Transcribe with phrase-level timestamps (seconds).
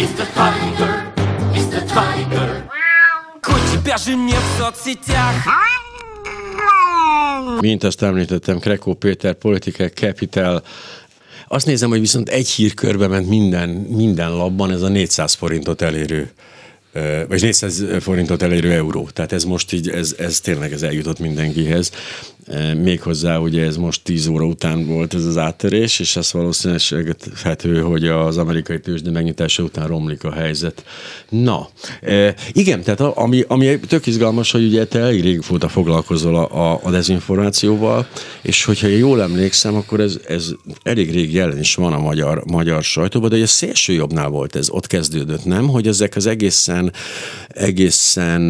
[0.00, 0.26] Mr.
[0.40, 1.12] Tiger,
[1.52, 1.80] Mr.
[1.86, 2.64] Tiger.
[3.42, 5.34] Хоть тебя же нет в соцсетях
[7.60, 10.62] Mint azt említettem, Krekó Péter, Political Capital,
[11.48, 16.32] azt nézem, hogy viszont egy hírkörbe ment minden, minden labban ez a 400 forintot elérő
[17.27, 19.09] vagy 400 forintot elérő euró.
[19.13, 21.91] Tehát ez most így, ez, ez tényleg ez eljutott mindenkihez.
[22.77, 28.07] Méghozzá ugye ez most 10 óra után volt ez az áttörés, és ez valószínűsíthető, hogy
[28.07, 30.83] az amerikai tőzsde megnyitása után romlik a helyzet.
[31.29, 31.69] Na,
[32.51, 38.07] igen, tehát ami, ami tök izgalmas, hogy ugye te elég régóta foglalkozol a, a, dezinformációval,
[38.41, 40.49] és hogyha jól emlékszem, akkor ez, ez
[40.83, 44.55] elég rég jelen is van a magyar, magyar sajtóban, de ugye a szélső jobbnál volt
[44.55, 45.67] ez, ott kezdődött, nem?
[45.67, 46.80] Hogy ezek az egészen,
[47.47, 48.49] egészen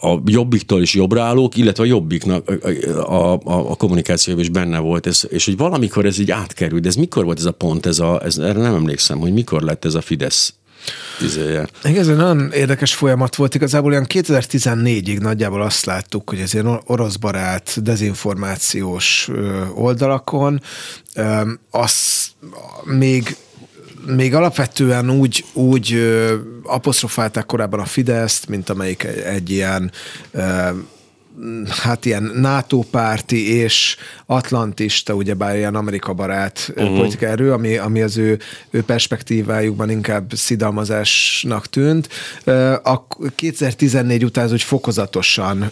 [0.00, 2.48] a jobbiktól is jobbra állók, illetve a jobbiknak
[2.94, 6.94] a, a, a kommunikációban is benne volt, ez, és hogy valamikor ez így átkerült, ez
[6.94, 9.94] mikor volt ez a pont, ez a, ez, erre nem emlékszem, hogy mikor lett ez
[9.94, 10.54] a Fidesz
[11.20, 11.68] izéje.
[11.82, 13.54] Ez egy nagyon érdekes folyamat volt.
[13.54, 19.28] Igazából olyan 2014-ig nagyjából azt láttuk, hogy ez ilyen orosz barát, dezinformációs
[19.74, 20.60] oldalakon,
[21.70, 22.28] az
[22.84, 23.36] még
[24.16, 25.96] még alapvetően úgy, úgy
[26.62, 29.92] apostrofálták korábban a Fideszt, mint amelyik egy, egy ilyen
[31.68, 36.96] hát ilyen NATO párti és atlantista, ugyebár ilyen Amerika barát uh-huh.
[36.96, 38.38] politika erő, ami, ami az ő,
[38.70, 42.08] ő perspektívájukban inkább szidalmazásnak tűnt.
[42.82, 45.70] A 2014 után úgy fokozatosan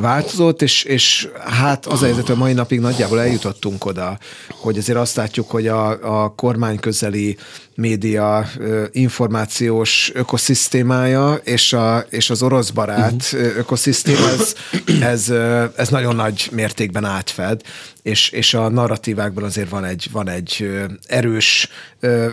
[0.00, 4.98] változott, és, és hát az a helyzet, hogy mai napig nagyjából eljutottunk oda, hogy azért
[4.98, 7.36] azt látjuk, hogy a, a kormány közeli
[7.76, 8.48] média
[8.92, 13.56] információs ökoszisztémája és, a, és az orosz barát uh-huh.
[13.56, 14.54] ökoszisztéma, ez,
[15.00, 15.32] ez,
[15.76, 17.60] ez nagyon nagy mértékben átfed,
[18.02, 20.70] és, és a narratívákban azért van egy, van egy
[21.06, 21.68] erős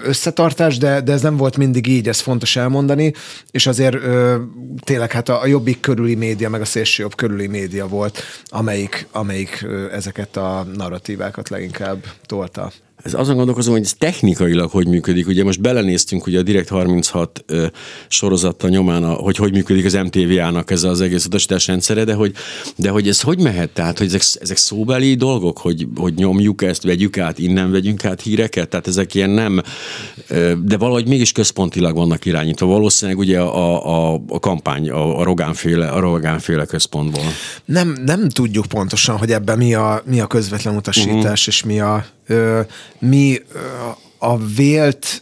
[0.04, 3.14] összetartás, de, de ez nem volt mindig így, ez fontos elmondani,
[3.52, 3.98] és azért
[4.84, 9.08] tényleg hát a, a jobbik körüli média, meg a szélső jobb körüli média volt, amelyik,
[9.12, 12.72] amelyik ezeket a narratívákat leginkább tolta.
[13.04, 15.28] Ez azon gondolkozom, hogy ez technikailag hogy működik.
[15.28, 17.66] Ugye most belenéztünk ugye a Direkt 36 ö,
[18.08, 22.34] sorozata nyomán, a, hogy hogy működik az MTV-ának ez az egész utasítás rendszere, de hogy,
[22.76, 23.70] de hogy ez hogy mehet?
[23.70, 28.22] Tehát, hogy ezek, ezek szóbeli dolgok, hogy, hogy nyomjuk ezt, vegyük át, innen vegyünk át
[28.22, 28.70] híreket?
[28.70, 29.62] Tehát ezek ilyen nem,
[30.28, 32.66] ö, de valahogy mégis központilag vannak irányítva.
[32.66, 37.24] Valószínűleg ugye a, a, a kampány, a, a Rogánféle, a Rogánféle központból.
[37.66, 41.48] Nem, nem tudjuk pontosan, hogy ebben mi a, mi a közvetlen utasítás, uh-huh.
[41.48, 42.06] és mi a,
[43.00, 43.42] mi
[44.18, 45.22] a vélt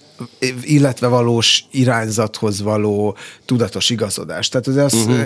[0.63, 4.49] illetve valós irányzathoz való tudatos igazodás.
[4.49, 5.21] Tehát az, az uh-huh.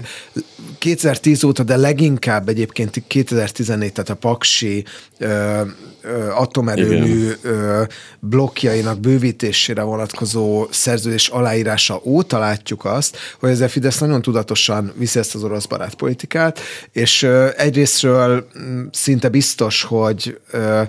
[0.78, 4.86] 2010 óta, de leginkább egyébként 2014, tehát a Paksi
[5.18, 5.62] ö,
[6.02, 7.84] ö, atomerőmű ö,
[8.20, 15.20] blokkjainak bővítésére vonatkozó szerződés aláírása óta látjuk azt, hogy ez a Fidesz nagyon tudatosan viszi
[15.20, 16.60] ezt az orosz barátpolitikát,
[16.92, 18.48] és ö, egyrésztről
[18.92, 20.82] szinte biztos, hogy ö,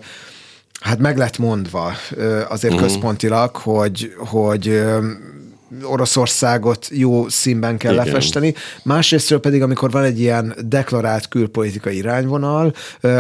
[0.81, 1.93] Hát meg lett mondva
[2.49, 2.89] azért uh-huh.
[2.89, 4.83] központilag, hogy, hogy
[5.83, 8.05] Oroszországot jó színben kell Igen.
[8.05, 8.55] lefesteni.
[8.83, 12.75] Másrésztről pedig, amikor van egy ilyen deklarált külpolitikai irányvonal,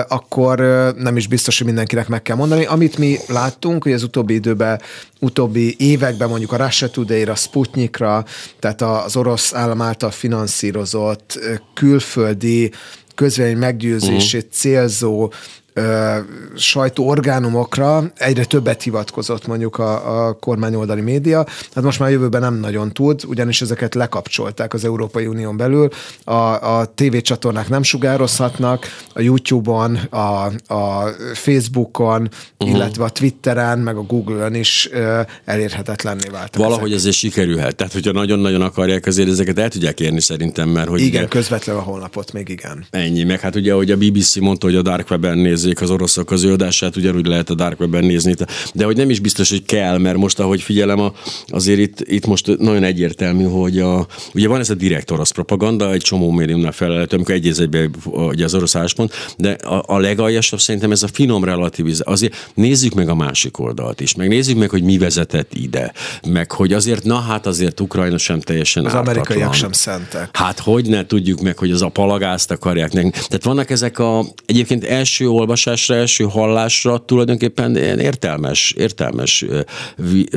[0.09, 0.59] akkor
[0.97, 2.65] nem is biztos, hogy mindenkinek meg kell mondani.
[2.65, 4.81] Amit mi láttunk, hogy az utóbbi időben,
[5.21, 8.25] utóbbi években mondjuk a Russia Today-ra, Sputnikra,
[8.59, 11.39] tehát az orosz állam által finanszírozott
[11.75, 12.72] külföldi
[13.15, 14.53] közvélemény meggyőzését uh-huh.
[14.53, 15.33] célzó
[16.54, 22.92] sajtóorgánumokra egyre többet hivatkozott mondjuk a, a kormányoldali média, hát most már jövőben nem nagyon
[22.92, 25.88] tud, ugyanis ezeket lekapcsolták az Európai Unión belül,
[26.25, 26.32] a,
[26.78, 30.44] a tévécsatornák nem sugározhatnak, a YouTube-on, a,
[30.75, 32.28] a Facebookon,
[32.59, 32.76] uh-huh.
[32.76, 36.56] illetve a Twitteren, meg a Google-ön is uh, elérhetetlenné vált.
[36.56, 36.98] Valahogy ezek.
[36.98, 37.76] ezért sikerülhet.
[37.76, 41.00] Tehát, hogyha nagyon-nagyon akarják, azért ezeket el tudják érni szerintem, mert hogy...
[41.00, 42.86] Igen, ugye, közvetlenül a honlapot még igen.
[42.91, 45.91] Ennyi, meg hát ugye, hogy a BBC mondta, hogy a Dark Web-en néz nézzék az
[45.91, 48.34] oroszok az ő adását, ugyanúgy lehet a Dark Web-en nézni.
[48.75, 51.12] De hogy nem is biztos, hogy kell, mert most, ahogy figyelem, a,
[51.47, 55.92] azért itt, itt most nagyon egyértelmű, hogy a, ugye van ez a direkt orosz propaganda,
[55.92, 60.60] egy csomó médiumnál felelhető, amikor egy egybe ugye az orosz álláspont, de a, a legaljasabb
[60.60, 62.13] szerintem ez a finom relativizálás.
[62.13, 65.92] Azért nézzük meg a másik oldalt is, meg nézzük meg, hogy mi vezetett ide,
[66.28, 69.15] meg hogy azért, na hát azért Ukrajna sem teljesen Az ártatlan.
[69.16, 70.36] amerikaiak sem szentek.
[70.36, 73.13] Hát hogy ne tudjuk meg, hogy az a palagázt akarják nekünk.
[73.15, 79.44] Tehát vannak ezek a egyébként első olvasás olvasásra, első hallásra tulajdonképpen értelmes, értelmes,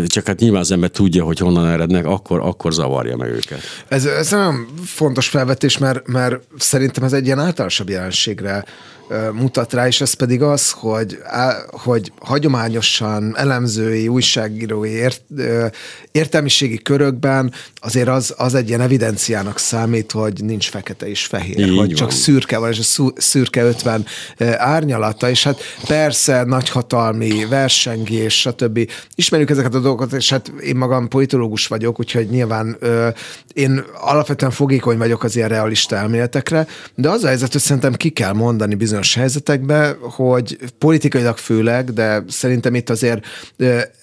[0.05, 3.61] csak hát nyilván az ember tudja, hogy honnan erednek, akkor, akkor zavarja meg őket.
[3.87, 8.65] Ez, ez nagyon fontos felvetés, mert, mert szerintem ez egy ilyen általánosabb jelenségre
[9.33, 11.17] mutat rá, és ez pedig az, hogy,
[11.69, 15.21] hogy hagyományosan elemzői, újságírói ért,
[16.11, 21.77] értelmiségi körökben azért az, az egy ilyen evidenciának számít, hogy nincs fekete és fehér, Így
[21.77, 21.95] hogy van.
[21.95, 24.05] csak szürke van, és a szürke 50
[24.57, 28.89] árnyalata, és hát persze nagyhatalmi versengés, stb.
[29.15, 32.77] Ismerjük ezeket a dolgokat, és hát én magam politológus vagyok, úgyhogy nyilván
[33.53, 38.09] én alapvetően fogékony vagyok az ilyen realista elméletekre, de az a helyzet, hogy szerintem ki
[38.09, 43.25] kell mondani bizonyos bizonyos helyzetekbe, hogy politikailag főleg, de szerintem itt azért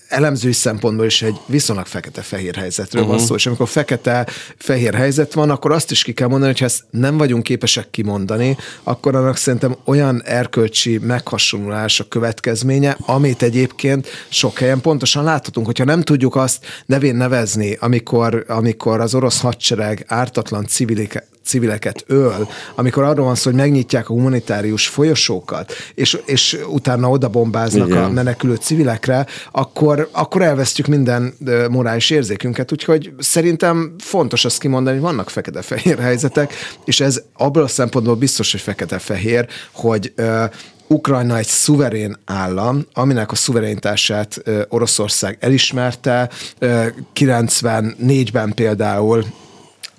[0.09, 3.17] elemzői szempontból is egy viszonylag fekete-fehér helyzetről uh-huh.
[3.17, 6.67] van szó, és amikor fekete-fehér helyzet van, akkor azt is ki kell mondani, hogy ha
[6.67, 14.09] ezt nem vagyunk képesek kimondani, akkor annak szerintem olyan erkölcsi meghasonlulás a következménye, amit egyébként
[14.29, 20.05] sok helyen pontosan láthatunk, hogyha nem tudjuk azt nevén nevezni, amikor, amikor az orosz hadsereg
[20.09, 26.59] ártatlan civilik, civileket öl, amikor arról van szó, hogy megnyitják a humanitárius folyosókat, és, és
[26.69, 28.03] utána oda bombáznak Igen.
[28.03, 31.35] a menekülő civilekre, akkor, akkor elvesztjük minden
[31.71, 32.73] morális érzékünket.
[32.73, 36.53] Úgyhogy szerintem fontos azt kimondani, hogy vannak fekete-fehér helyzetek,
[36.85, 40.13] és ez abból a szempontból biztos, hogy fekete-fehér, hogy
[40.89, 46.31] Ukrajna egy szuverén állam, aminek a szuverenitását Oroszország elismerte.
[47.15, 49.25] 94-ben például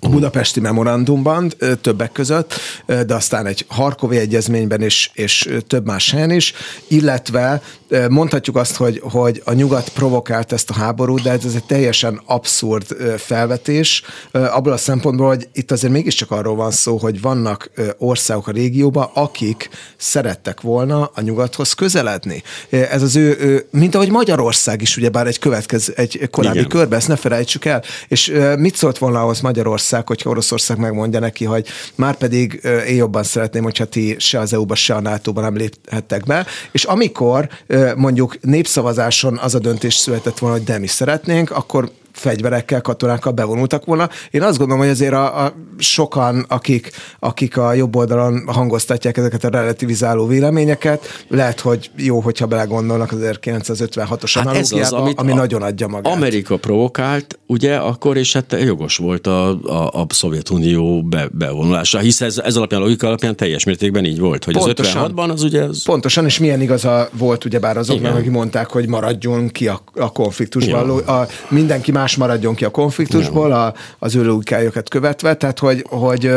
[0.00, 2.54] a budapesti memorandumban többek között,
[2.86, 6.52] de aztán egy Harkovi egyezményben is, és több más helyen is,
[6.88, 7.62] illetve
[8.08, 12.96] mondhatjuk azt, hogy, hogy a nyugat provokált ezt a háborút, de ez egy teljesen abszurd
[13.18, 18.52] felvetés, abból a szempontból, hogy itt azért mégiscsak arról van szó, hogy vannak országok a
[18.52, 22.42] régióban, akik szerettek volna a nyugathoz közeledni.
[22.70, 26.68] Ez az ő, ő mint ahogy Magyarország is ugyebár egy következő, egy korábbi Igen.
[26.68, 27.82] körbe, ezt ne felejtsük el.
[28.08, 29.86] És mit szólt volna ahhoz Magyarország?
[29.88, 34.52] Oroszország, hogyha Oroszország megmondja neki, hogy már pedig én jobban szeretném, hogyha ti se az
[34.52, 37.48] EU-ba, se a NATO-ba nem léphettek be, és amikor
[37.96, 43.84] mondjuk népszavazáson az a döntés született volna, hogy de mi szeretnénk, akkor fegyverekkel, katonákkal bevonultak
[43.84, 44.08] volna.
[44.30, 49.44] Én azt gondolom, hogy azért a, a sokan, akik, akik a jobb oldalon hangoztatják ezeket
[49.44, 55.62] a relativizáló véleményeket, lehet, hogy jó, hogyha belegondolnak az 1956-os hát analógiába, az, ami nagyon
[55.62, 56.14] adja magát.
[56.14, 62.20] Amerika provokált, ugye, akkor, és hát jogos volt a, a, a Szovjetunió be, bevonulása, hisz
[62.20, 65.42] ez, ez alapján, a logika alapján teljes mértékben így volt, hogy pontosan, az 56-ban az
[65.42, 65.62] ugye...
[65.62, 65.82] Az...
[65.84, 70.90] Pontosan, és milyen igaza volt ugyebár azoknak, akik mondták, hogy maradjon ki a, a konfliktusban.
[70.90, 75.84] A, mindenki más más maradjon ki a konfliktusból, a, az ő logikájukat követve, tehát hogy,
[75.88, 76.30] hogy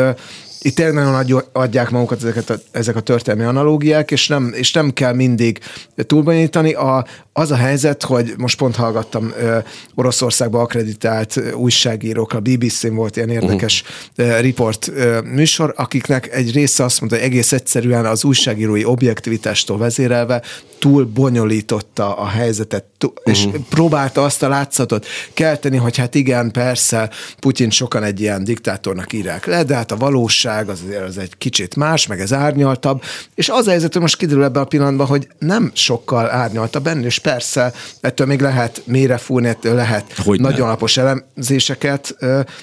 [0.62, 4.92] itt tényleg nagyon adják magukat ezeket a, ezek a történelmi analógiák, és nem, és nem
[4.92, 5.58] kell mindig
[6.06, 6.72] túlbonyolítani.
[6.72, 9.58] A, az a helyzet, hogy most pont hallgattam ö,
[9.94, 13.82] Oroszországba akreditált újságírók, a BBC-n volt ilyen érdekes
[14.16, 14.40] uh-huh.
[14.40, 20.42] riport ö, műsor, akiknek egy része azt mondta, hogy egész egyszerűen az újságírói objektivitástól vezérelve
[20.78, 23.34] túl bonyolította a helyzetet, túl, uh-huh.
[23.34, 29.12] és próbálta azt a látszatot kelteni, hogy hát igen, persze, Putyin sokan egy ilyen diktátornak
[29.12, 33.02] írják le, de hát a valóság az azért az egy kicsit más, meg ez árnyaltabb,
[33.34, 37.04] és az a helyzet, hogy most kiderül ebben a pillanatban, hogy nem sokkal árnyaltabb ennél,
[37.04, 40.64] és persze ettől még lehet mélyre fúrni, ettől lehet hogy nagyon ne.
[40.64, 42.16] alapos elemzéseket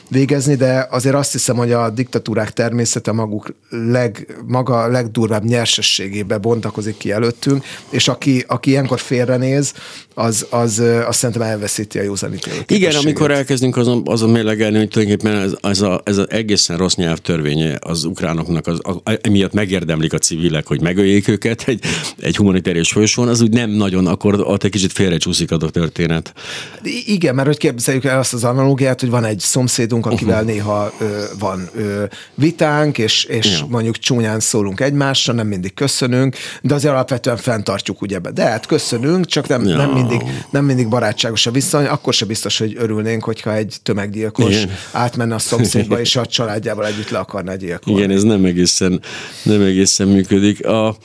[0.08, 6.98] végezni, de azért azt hiszem, hogy a diktatúrák természete maguk leg, maga legdurvább nyersességébe bontakozik
[6.98, 9.74] ki előttünk, és aki, aki ilyenkor félrenéz,
[10.14, 12.72] az, az, az szerintem elveszíti a józanítélőt.
[12.72, 16.96] Igen, amikor elkezdünk azon, azon mérlegelni, hogy tulajdonképpen ez, ez, a, ez a egészen rossz
[16.96, 21.84] nyelvtörvénye az ukránoknak, az, a, emiatt megérdemlik a civilek, hogy megöljék őket egy,
[22.20, 26.34] egy humanitárius folyosón, az úgy nem nagyon, akkor ott egy kicsit félrecsúszik a történet.
[27.06, 30.52] Igen, mert hogy képzeljük el azt az analógiát, hogy van egy szomszédunk, akivel uh-huh.
[30.52, 33.66] néha ö, van ö, vitánk, és, és ja.
[33.70, 38.32] mondjuk csúnyán szólunk egymásra, nem mindig köszönünk, de azért alapvetően fenntartjuk ugye be.
[38.32, 39.78] De hát köszönünk, csak nem, ja.
[39.78, 44.56] nem, mindig, nem mindig barátságos a viszony, akkor se biztos, hogy örülnénk, hogyha egy tömeggyilkos
[44.56, 44.70] Igen.
[44.92, 48.00] átmenne a szomszédba, és a családjával együtt le akarna gyilkolni.
[48.00, 49.02] Igen, ez nem egészen,
[49.44, 50.66] nem egészen működik.
[50.66, 50.98] A,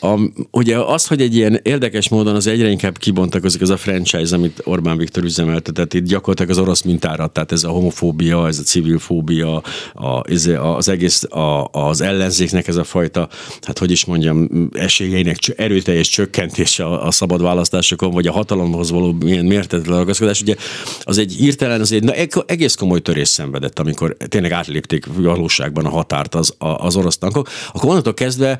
[0.00, 0.18] a,
[0.50, 4.60] ugye az, hogy egy ilyen érdekes módon az egyre inkább kibontakozik az a franchise, amit
[4.64, 8.98] Orbán Viktor üzemeltetett, itt gyakorlatilag az orosz mintára, tehát ez a homofóbia, ez a civil
[8.98, 9.62] fóbia,
[9.94, 10.22] a,
[10.56, 13.28] az egész a, az ellenzéknek ez a fajta,
[13.62, 19.12] hát hogy is mondjam, esélyeinek erőteljes csökkentése a, a szabad választásokon, vagy a hatalomhoz való
[19.12, 20.54] milyen mértetlen ragaszkodás, ugye
[21.02, 22.12] az egy hirtelen, az egy na,
[22.46, 27.90] egész komoly törés szenvedett, amikor tényleg átlépték valóságban a határt az, az orosz tankok, akkor
[27.90, 28.58] onnantól kezdve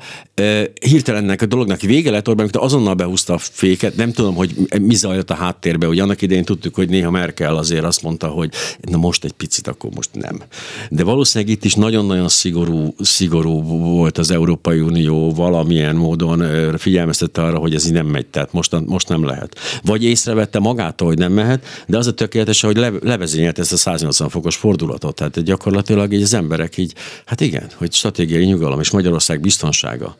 [0.81, 4.55] hirtelen ennek a dolognak vége lett, Orbán Viktor azonnal behúzta a féket, nem tudom, hogy
[4.81, 8.51] mi zajlott a háttérbe, hogy annak idején tudtuk, hogy néha Merkel azért azt mondta, hogy
[8.81, 10.41] na most egy picit, akkor most nem.
[10.89, 16.43] De valószínűleg itt is nagyon-nagyon szigorú, szigorú volt az Európai Unió valamilyen módon
[16.77, 19.59] figyelmeztette arra, hogy ez így nem megy, tehát most, most nem lehet.
[19.83, 23.77] Vagy észrevette magától, hogy nem mehet, de az a tökéletes, hogy le, levezényelt ezt a
[23.77, 25.15] 180 fokos fordulatot.
[25.15, 26.93] Tehát gyakorlatilag így az emberek így,
[27.25, 30.17] hát igen, hogy stratégiai nyugalom és Magyarország biztonsága,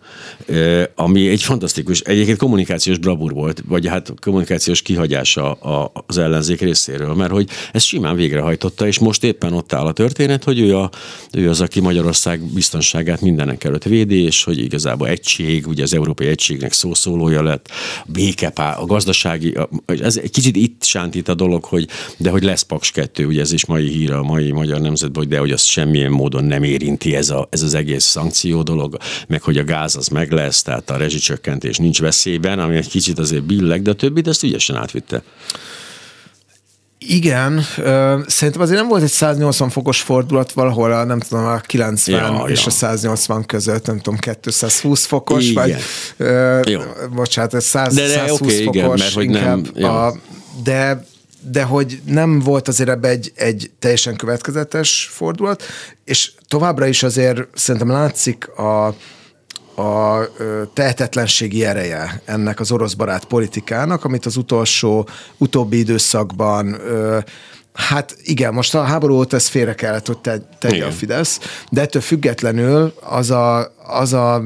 [0.99, 5.51] ami egy fantasztikus, egyébként kommunikációs bravúr volt, vagy hát kommunikációs kihagyása
[6.07, 10.43] az ellenzék részéről, mert hogy ezt simán végrehajtotta, és most éppen ott áll a történet,
[10.43, 10.89] hogy ő, a,
[11.31, 16.27] ő az, aki Magyarország biztonságát mindenek előtt védi, és hogy igazából egység, ugye az Európai
[16.27, 17.69] Egységnek szószólója lett,
[18.05, 21.87] békepá, a gazdasági, ez egy kicsit itt sántít a dolog, hogy
[22.17, 25.39] de hogy lesz Paks 2, ugye ez is mai hír a mai magyar nemzetben, de
[25.39, 29.57] hogy az semmilyen módon nem érinti ez, a, ez az egész szankció dolog, meg hogy
[29.57, 33.81] a gáz az meg lesz, tehát a rezsicsökkentés nincs veszélyben, ami egy kicsit azért billeg,
[33.81, 35.23] de a többit ezt ügyesen átvitte.
[37.01, 37.65] Igen,
[38.27, 42.43] szerintem azért nem volt egy 180 fokos fordulat valahol a, nem tudom, a 90 ja,
[42.47, 42.65] és ja.
[42.65, 45.77] a 180 között, nem tudom, 220 fokos, igen.
[46.17, 46.81] vagy Jó.
[47.13, 49.29] bocsánat, ez 100, de, de 120 okay, fokos igen, mert, hogy.
[49.29, 50.05] Nem, ja.
[50.05, 50.15] a,
[50.63, 51.07] de
[51.41, 55.63] de hogy nem volt azért ebbe egy, egy teljesen következetes fordulat,
[56.05, 58.95] és továbbra is azért szerintem látszik a,
[59.79, 60.29] a
[60.73, 65.07] tehetetlenségi ereje ennek az orosz barát politikának, amit az utolsó,
[65.37, 66.81] utóbbi időszakban
[67.73, 70.17] Hát igen, most a háború óta ez félre kellett, hogy
[70.59, 74.43] tegye a Fidesz, de ettől függetlenül az a, az a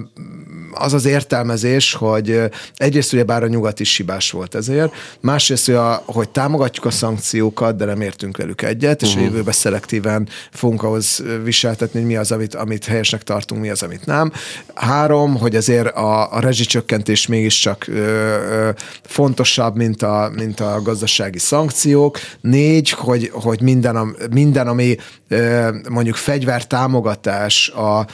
[0.76, 2.42] az az értelmezés, hogy
[2.76, 6.92] egyrészt ugye bár a nyugat is hibás volt ezért, másrészt, hogy, a, hogy támogatjuk a
[6.92, 9.24] szankciókat, de nem értünk velük egyet, és uh-huh.
[9.24, 13.84] a jövőben szelektíven fogunk ahhoz viseltetni, hogy mi az, amit, amit helyesnek tartunk, mi az,
[13.84, 14.32] amit nem.
[14.74, 18.70] Három, hogy azért a, a rezsicsökkentés mégiscsak ö, ö,
[19.04, 22.20] fontosabb, mint a, mint a gazdasági szankciók.
[22.42, 24.96] Négy, hogy, hogy minden, minden ami
[25.28, 28.08] ö, mondjuk fegyvertámogatás, a,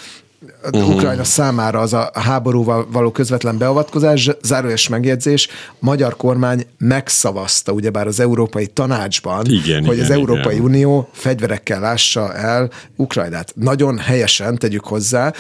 [0.64, 0.90] uh-huh.
[0.90, 8.08] Ukrajna számára az a háborúval való közvetlen beavatkozás, zárójeles megjegyzés, a magyar kormány megszavazta, ugyebár
[8.08, 10.66] az Európai Tanácsban, igen, hogy igen, az Európai igen.
[10.66, 13.54] Unió fegyverekkel lássa el Ukrajnát.
[13.56, 15.34] Nagyon helyesen tegyük hozzá,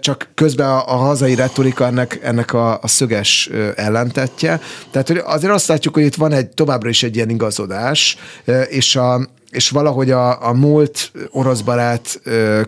[0.00, 4.60] csak közben a, a hazai retorika ennek, ennek a, a szöges ellentetje.
[4.90, 8.16] Tehát hogy azért azt látjuk, hogy itt van egy továbbra is egy ilyen igazodás,
[8.68, 12.20] és a, és valahogy a, a múlt orosz barát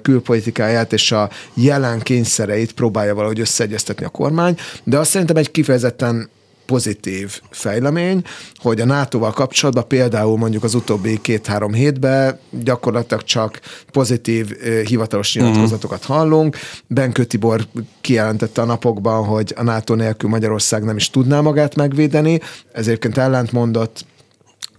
[0.02, 6.30] külpolitikáját és a jelen kényszereit próbálja valahogy összeegyeztetni a kormány, de azt szerintem egy kifejezetten
[6.70, 8.22] pozitív fejlemény,
[8.56, 13.60] hogy a NATO-val kapcsolatban például mondjuk az utóbbi két-három hétben gyakorlatilag csak
[13.92, 15.44] pozitív hivatalos mhm.
[15.44, 16.56] nyilatkozatokat hallunk.
[16.86, 17.66] Benkő Tibor
[18.00, 22.40] kijelentette a napokban, hogy a NATO nélkül Magyarország nem is tudná magát megvédeni,
[22.72, 24.04] ezért ellent mondott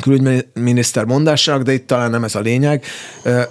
[0.01, 2.85] külügyminiszter mondásának, de itt talán nem ez a lényeg.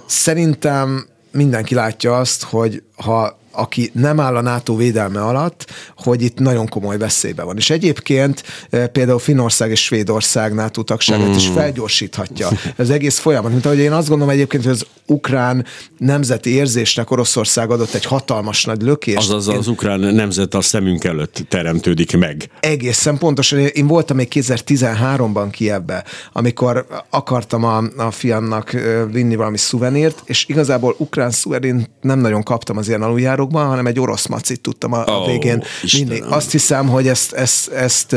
[0.05, 5.65] Szerintem mindenki látja azt, hogy ha aki nem áll a NATO védelme alatt,
[5.97, 7.57] hogy itt nagyon komoly veszélybe van.
[7.57, 11.35] És egyébként e, például Finnország és Svédország NATO tagságát mm.
[11.35, 13.51] is felgyorsíthatja az egész folyamat.
[13.51, 15.65] Mint ahogy én azt gondolom egyébként, hogy az ukrán
[15.97, 19.17] nemzeti érzésnek Oroszország adott egy hatalmas nagy lökést.
[19.17, 22.49] Azaz az, az ukrán nemzet a szemünk előtt teremtődik meg.
[22.59, 23.59] Egészen pontosan.
[23.59, 26.03] Én voltam még 2013-ban Kievbe,
[26.33, 28.71] amikor akartam a, a fiamnak
[29.11, 33.85] vinni valami szuvenírt, és igazából ukrán szuvenint nem nagyon kaptam az ilyen aluljáró árokban, hanem
[33.85, 36.19] egy orosz macit tudtam a, oh, a végén vinni.
[36.19, 38.13] Azt hiszem, hogy ezt, ezt, ezt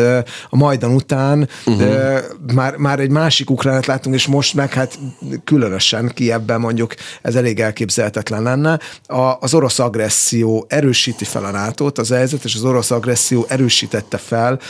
[0.50, 2.19] a Majdan után uh-huh.
[2.54, 4.99] már, már egy másik ukránat látunk, és most meg hát
[5.45, 8.78] különösen ki ebben mondjuk ez elég elképzelhetetlen lenne.
[9.07, 14.16] A, az orosz agresszió erősíti fel a nato az helyzet, és az orosz agresszió erősítette
[14.16, 14.61] fel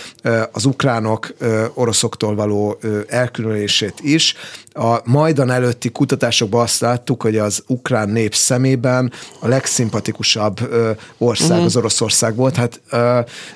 [0.53, 1.35] az ukránok
[1.75, 4.35] oroszoktól való elkülönülését is.
[4.77, 11.51] A Majdan előtti kutatásokban azt láttuk, hogy az ukrán nép szemében a legszimpatikusabb legfontosabb ország
[11.51, 11.65] uh-huh.
[11.65, 12.57] az Oroszország volt.
[12.57, 12.81] Hát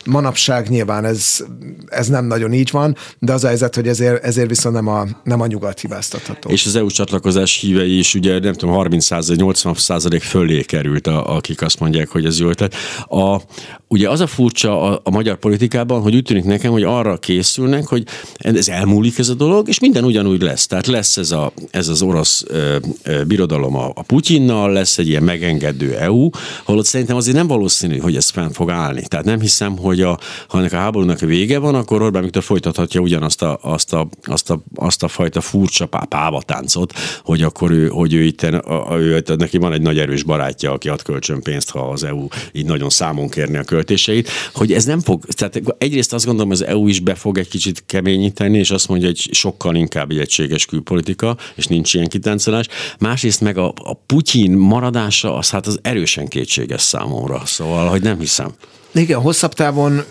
[0.04, 1.45] manapság nyilván ez,
[1.87, 5.04] ez nem nagyon így van, de az a helyzet, hogy ezért, ezért viszont nem a,
[5.25, 6.50] nem a nyugat hibáztatható.
[6.50, 11.37] És az EU csatlakozás hívei is ugye nem tudom, 30 80 százalék fölé került, a,
[11.37, 12.75] akik azt mondják, hogy ez jó ötlet.
[13.09, 13.40] A,
[13.88, 17.87] ugye az a furcsa a, a magyar politikában, hogy úgy tűnik nekem, hogy arra készülnek,
[17.87, 18.04] hogy
[18.37, 20.66] ez elmúlik ez a dolog, és minden ugyanúgy lesz.
[20.66, 25.09] Tehát lesz ez, a, ez az orosz ö, ö, birodalom a, a Putyinnal, lesz egy
[25.09, 26.28] ilyen megengedő EU,
[26.64, 29.02] holott szerintem azért nem valószínű, hogy ez fenn fog állni.
[29.09, 30.18] Tehát nem hiszem, hogy a,
[30.49, 34.50] ha ennek a háborúnak vége van, akkor Orbán Viktor folytathatja ugyanazt a, azt a, azt
[34.50, 36.92] a, azt a fajta furcsa pávatáncot,
[37.23, 40.88] hogy akkor ő, hogy ő itt, a, ő, neki van egy nagy erős barátja, aki
[40.88, 45.01] ad kölcsön pénzt, ha az EU így nagyon számon kérni a költéseit, hogy ez nem
[45.01, 48.89] fog, tehát egyrészt azt gondolom, az EU is be fog egy kicsit keményíteni, és azt
[48.89, 52.67] mondja, hogy sokkal inkább egy egységes külpolitika, és nincs ilyen kitáncolás.
[52.99, 58.19] Másrészt meg a, a Putyin maradása, az hát az erősen kétséges számomra, szóval, hogy nem
[58.19, 58.55] hiszem.
[58.95, 60.03] Igen, hosszabb távon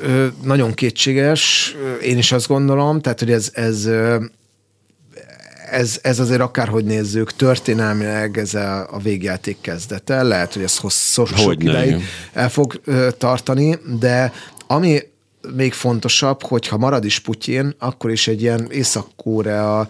[0.43, 3.89] nagyon kétséges, én is azt gondolom, tehát hogy ez, ez
[5.71, 11.29] ez, ez azért akárhogy nézzük, történelmileg ez a, a végjáték kezdete, lehet, hogy ez hosszos,
[11.35, 14.33] sok ideig el fog ö, tartani, de
[14.67, 14.99] ami
[15.55, 19.87] még fontosabb, hogyha marad is Putyin, akkor is egy ilyen Észak-Korea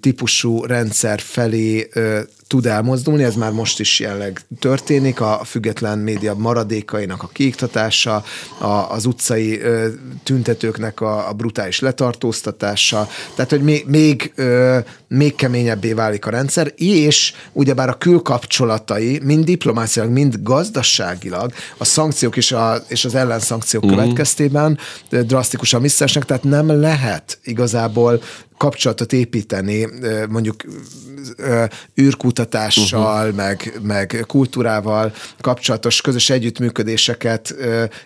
[0.00, 6.34] típusú rendszer felé ö, tud elmozdulni, ez már most is jelenleg történik, a független média
[6.34, 8.24] maradékainak a kiiktatása,
[8.58, 9.88] a, az utcai ö,
[10.22, 14.78] tüntetőknek a, a brutális letartóztatása, tehát hogy még, még, ö,
[15.08, 22.36] még keményebbé válik a rendszer, és ugyebár a külkapcsolatai mind diplomáciailag, mind gazdaságilag a szankciók
[22.36, 23.94] és, a, és az ellenszankciók mm-hmm.
[23.94, 24.78] következtében
[25.10, 28.22] drasztikusan visszaesnek, tehát nem lehet igazából
[28.56, 29.88] kapcsolatot építeni,
[30.28, 30.56] mondjuk
[32.00, 33.36] űrkutatással, uh-huh.
[33.36, 37.54] meg, meg kultúrával kapcsolatos közös együttműködéseket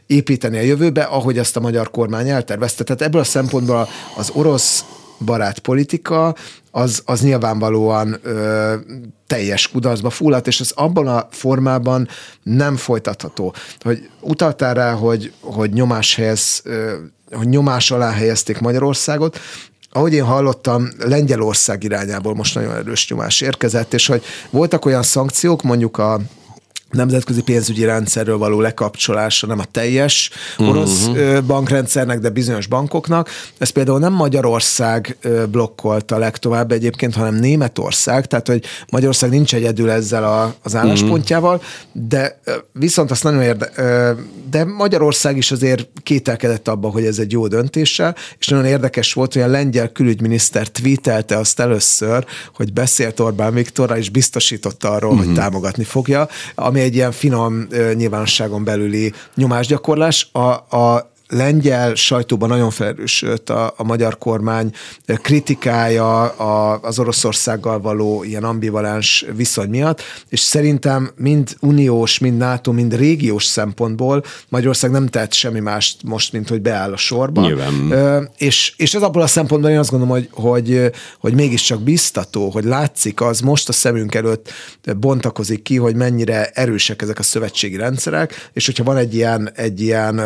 [0.06, 2.84] építeni a jövőbe, ahogy azt a magyar kormány eltervezte.
[2.84, 4.84] Tehát ebből a szempontból az orosz
[5.24, 6.34] barát politika,
[6.70, 8.74] az, az nyilvánvalóan ö,
[9.26, 12.08] teljes kudarcba fulladt, és ez abban a formában
[12.42, 13.54] nem folytatható.
[13.80, 16.94] Hogy utaltál rá, hogy, hogy nyomás helyez, ö,
[17.30, 19.38] hogy nyomás alá helyezték Magyarországot,
[19.98, 25.62] ahogy én hallottam, Lengyelország irányából most nagyon erős nyomás érkezett, és hogy voltak olyan szankciók,
[25.62, 26.20] mondjuk a
[26.90, 31.40] nemzetközi pénzügyi rendszerről való lekapcsolása, nem a teljes orosz uh-huh.
[31.40, 33.28] bankrendszernek, de bizonyos bankoknak.
[33.58, 35.16] Ez például nem Magyarország
[35.50, 42.08] blokkolta legtovább egyébként, hanem Németország, tehát hogy Magyarország nincs egyedül ezzel a, az álláspontjával, uh-huh.
[42.08, 42.40] de
[42.72, 43.70] viszont azt nagyon érde,
[44.50, 49.32] de Magyarország is azért kételkedett abban, hogy ez egy jó döntéssel, és nagyon érdekes volt,
[49.32, 55.26] hogy a lengyel külügyminiszter tweetelte azt először, hogy beszélt Orbán Viktorra, és biztosította arról, uh-huh.
[55.26, 60.28] hogy támogatni fogja, ami ami egy ilyen finom nyilvánosságon belüli nyomásgyakorlás.
[60.32, 64.72] A, a lengyel sajtóban nagyon felerősödött a, a magyar kormány
[65.06, 72.72] kritikája a, az Oroszországgal való ilyen ambivalens viszony miatt, és szerintem mind uniós, mind NATO,
[72.72, 77.40] mind régiós szempontból Magyarország nem tett semmi mást most, mint hogy beáll a sorba.
[77.40, 77.90] Nyilván.
[77.90, 82.50] Ö, és, és ez abból a szempontból én azt gondolom, hogy, hogy, hogy mégiscsak biztató,
[82.50, 84.52] hogy látszik az most a szemünk előtt
[84.96, 89.80] bontakozik ki, hogy mennyire erősek ezek a szövetségi rendszerek, és hogyha van egy ilyen, egy
[89.80, 90.20] ilyen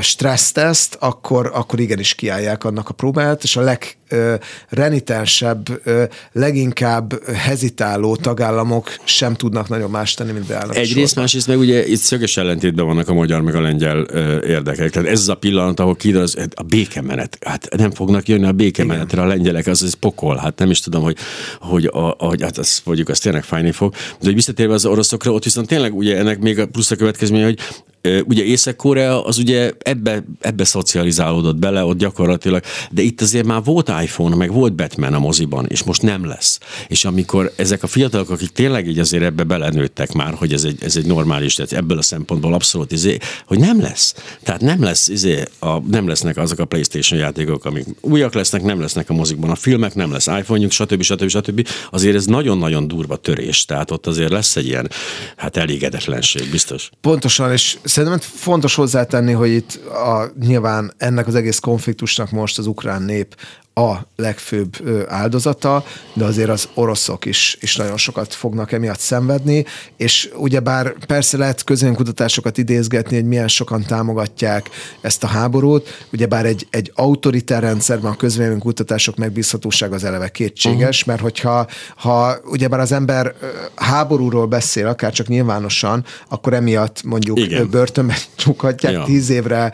[0.00, 5.82] stresszteszt, akkor, akkor igenis kiállják annak a próbáját, és a legrenitensebb,
[6.32, 10.76] leginkább hezitáló tagállamok sem tudnak nagyon más tenni, mint beállnak.
[10.76, 14.00] Egyrészt, másrészt meg ugye itt szöges ellentétben vannak a magyar meg a lengyel
[14.40, 14.90] érdekek.
[14.90, 17.38] Tehát ez az a pillanat, ahol kiderül az, a békemenet.
[17.40, 20.36] Hát nem fognak jönni a békemenetre a lengyelek, az, az pokol.
[20.36, 21.16] Hát nem is tudom, hogy,
[21.60, 23.92] hogy, a, hogy hát azt mondjuk, az tényleg fájni fog.
[23.92, 27.44] De hogy visszatérve az oroszokra, ott viszont tényleg ugye ennek még a plusz a következménye,
[27.44, 27.58] hogy
[28.02, 33.88] ugye Észak-Korea az ugye ebbe, ebbe szocializálódott bele, ott gyakorlatilag, de itt azért már volt
[34.02, 36.58] iPhone, meg volt Batman a moziban, és most nem lesz.
[36.88, 40.82] És amikor ezek a fiatalok, akik tényleg így azért ebbe belenőttek már, hogy ez egy,
[40.82, 44.14] ez egy normális, tehát ebből a szempontból abszolút izé, hogy nem lesz.
[44.42, 48.80] Tehát nem lesz, izé, a, nem lesznek azok a PlayStation játékok, amik újak lesznek, nem
[48.80, 51.02] lesznek a mozikban a filmek, nem lesz iPhone-juk, stb.
[51.02, 51.28] stb.
[51.28, 51.68] stb.
[51.90, 54.90] Azért ez nagyon-nagyon durva törés, tehát ott azért lesz egy ilyen
[55.36, 56.90] hát elégedetlenség, biztos.
[57.00, 62.66] Pontosan, és Szerintem fontos hozzátenni, hogy itt a, nyilván ennek az egész konfliktusnak most az
[62.66, 63.36] ukrán nép
[63.74, 64.76] a legfőbb
[65.08, 69.64] áldozata, de azért az oroszok is, is nagyon sokat fognak emiatt szenvedni,
[69.96, 76.66] és ugyebár persze lehet közönkutatásokat idézgetni, hogy milyen sokan támogatják ezt a háborút, ugyebár egy,
[76.70, 81.06] egy autoritár rendszerben a közvéleménykutatások megbízhatóság az eleve kétséges, uh-huh.
[81.06, 83.34] mert hogyha ha ugyebár az ember
[83.74, 87.70] háborúról beszél, akár csak nyilvánosan, akkor emiatt mondjuk Igen.
[87.70, 89.02] börtönbe csukhatják, ja.
[89.04, 89.72] tíz évre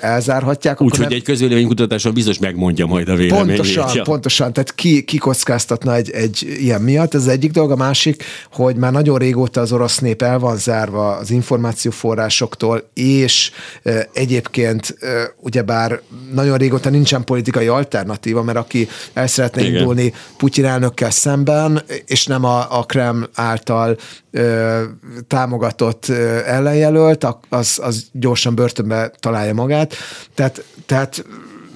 [0.00, 0.80] elzárhatják.
[0.80, 1.12] Úgyhogy nem...
[1.12, 4.02] egy közvéleménykutatásról biztos megmondja majd a vélemény Pontosan, ja.
[4.02, 4.52] pontosan.
[4.52, 7.14] Tehát ki, ki kockáztatna egy, egy ilyen miatt.
[7.14, 7.70] Ez egyik dolog.
[7.70, 13.50] A másik, hogy már nagyon régóta az orosz nép el van zárva az információforrásoktól, és
[13.82, 16.00] e, egyébként e, ugyebár
[16.32, 19.74] nagyon régóta nincsen politikai alternatíva, mert aki el szeretne Igen.
[19.74, 23.96] indulni Putyin elnökkel szemben, és nem a, a Kreml által
[24.30, 24.82] ö,
[25.28, 29.94] támogatott ö, ellenjelölt, az, az gyorsan börtönbe találja magát.
[30.34, 31.24] Tehát, tehát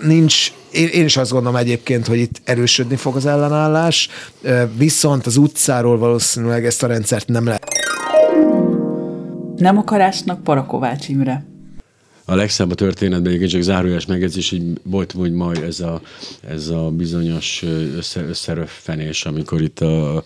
[0.03, 4.09] nincs, én, én is azt gondolom egyébként, hogy itt erősödni fog az ellenállás,
[4.77, 7.65] viszont az utcáról valószínűleg ezt a rendszert nem lehet.
[9.57, 11.45] Nem akarásnak Parakovács Imre.
[12.25, 16.01] a legszebb a történetben, egyébként csak zárójeles megjegyzés, hogy volt hogy majd ez a,
[16.49, 17.65] ez a bizonyos
[17.97, 20.25] össze, összeröffenés, amikor itt a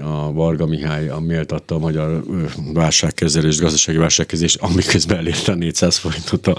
[0.00, 2.22] a Varga Mihály a méltatta a magyar
[2.72, 6.58] válságkezelést, gazdasági válságkezelést, amiközben elérte a 400 forintot a,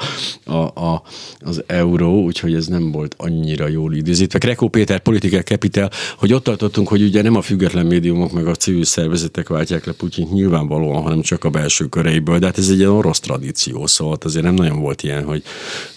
[0.51, 1.03] a, a,
[1.39, 4.39] az euró, úgyhogy ez nem volt annyira jól idézítve.
[4.39, 8.55] Krekó Péter, Political Capital, hogy ott tartottunk, hogy ugye nem a független médiumok meg a
[8.55, 12.77] civil szervezetek váltják le Putyint nyilvánvalóan, hanem csak a belső köreiből, de hát ez egy
[12.77, 15.43] ilyen orosz tradíció, szóval azért nem nagyon volt ilyen, hogy,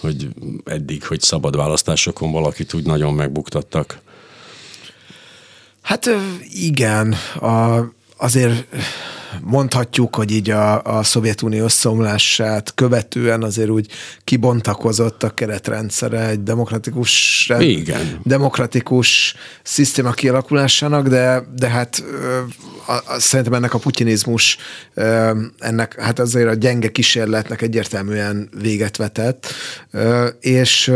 [0.01, 0.29] hogy
[0.65, 4.05] eddig, hogy szabad választásokon valakit úgy nagyon megbuktattak.
[5.87, 6.11] Hát
[6.53, 7.85] igen, a,
[8.17, 8.67] azért
[9.43, 13.87] mondhatjuk, hogy így a, a Szovjetunió összeomlását követően azért úgy
[14.25, 18.21] kibontakozott a keretrendszere egy demokratikus, Igen.
[18.23, 22.05] demokratikus szisztéma kialakulásának, de, de hát
[22.87, 24.57] a, a, szerintem ennek a putinizmus
[25.59, 29.53] ennek hát azért a gyenge kísérletnek egyértelműen véget vetett,
[30.41, 30.93] és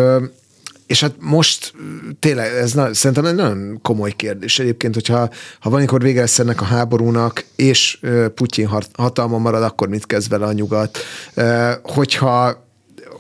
[0.91, 1.73] és hát most
[2.19, 5.19] tényleg ez na, szerintem egy nagyon komoly kérdés egyébként, hogyha
[5.61, 8.01] ha valamikor vége lesz ennek a háborúnak, és
[8.35, 10.99] Putyin hatalma marad, akkor mit kezd vele a nyugat?
[11.83, 12.67] Hogyha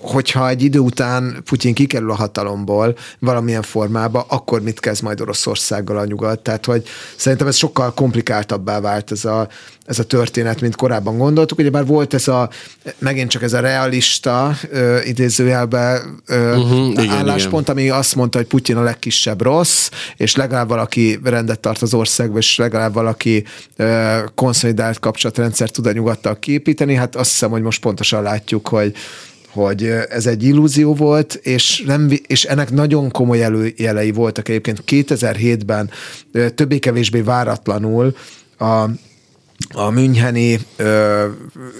[0.00, 5.96] hogyha egy idő után Putyin kikerül a hatalomból valamilyen formába, akkor mit kezd majd Oroszországgal
[5.98, 6.40] a nyugat?
[6.40, 9.48] Tehát, hogy szerintem ez sokkal komplikáltabbá vált ez a,
[9.86, 11.58] ez a történet, mint korábban gondoltuk.
[11.58, 12.50] Ugye bár volt ez a,
[12.98, 17.76] megint csak ez a realista ö, idézőjelbe ö, uh-huh, álláspont, igen.
[17.76, 22.38] ami azt mondta, hogy Putyin a legkisebb rossz, és legalább valaki rendet tart az országba,
[22.38, 23.44] és legalább valaki
[23.76, 26.94] ö, konszolidált kapcsolatrendszert tud a nyugattal képíteni.
[26.94, 28.94] Hát azt hiszem, hogy most pontosan látjuk, hogy
[29.52, 35.90] hogy ez egy illúzió volt, és, nem, és ennek nagyon komoly előjelei voltak egyébként 2007-ben
[36.54, 38.16] többé-kevésbé váratlanul
[38.58, 38.84] a
[39.72, 41.26] a Müncheni ö,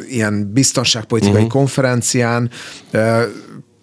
[0.08, 1.50] ilyen biztonságpolitikai uh-huh.
[1.50, 2.50] konferencián
[2.90, 3.22] ö,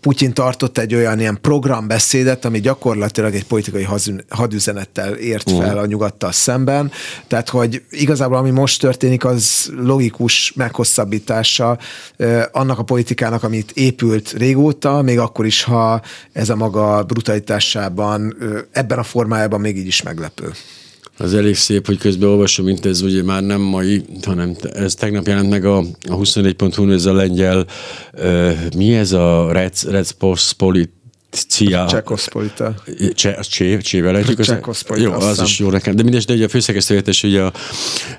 [0.02, 3.88] Putyin tartott egy olyan ilyen programbeszédet, ami gyakorlatilag egy politikai
[4.30, 5.82] hadüzenettel ért fel uh.
[5.82, 6.92] a nyugattal szemben.
[7.28, 11.78] Tehát, hogy igazából ami most történik, az logikus meghosszabbítása
[12.52, 18.36] annak a politikának, amit épült régóta, még akkor is, ha ez a maga brutalitásában,
[18.72, 20.52] ebben a formájában még így is meglepő.
[21.18, 25.28] Az elég szép, hogy közben olvasom, mint ez ugye már nem mai, hanem ez tegnap
[25.28, 27.66] jelent meg a, a 24.hu, ez a lengyel,
[28.14, 30.92] uh, mi ez a Rec, Recpospolit
[31.30, 31.86] Cia.
[31.90, 32.74] Csekoszpolita.
[33.14, 34.40] Cse, az csé, csével ejtjük.
[34.96, 35.96] Jó, az is jó nekem.
[35.96, 37.44] De mindes, de ugye a főszerkesztőjetes ugye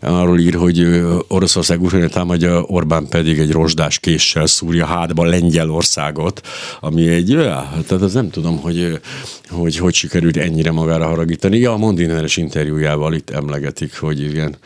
[0.00, 6.46] arról ír, hogy Oroszország Ukrajna támadja, Orbán pedig egy rozsdás késsel szúrja hátba Lengyelországot,
[6.80, 9.00] ami egy, ja, tehát az nem tudom, hogy
[9.48, 11.58] hogy hogy sikerült ennyire magára haragítani.
[11.58, 14.56] Ja, a Mondineres interjújával itt emlegetik, hogy igen.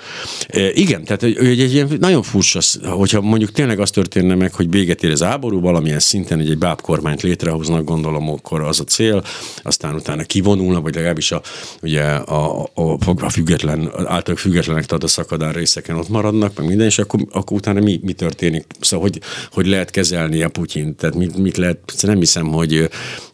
[0.49, 4.71] E, igen, tehát egy, egy ilyen nagyon furcsa, hogyha mondjuk tényleg az történne meg, hogy
[4.71, 9.25] véget ér az háború, valamilyen szinten egy, egy bábkormányt létrehoznak, gondolom, akkor az a cél,
[9.63, 11.43] aztán utána kivonulnak, vagy legalábbis a,
[11.83, 16.87] ugye a, a, a független, által függetlenek tart a szakadár részeken ott maradnak, meg minden,
[16.87, 18.65] és akkor, akkor utána mi, mi történik?
[18.81, 22.89] Szóval, hogy, hogy lehet kezelni a Putyin, tehát mit, mit lehet, nem hiszem, hogy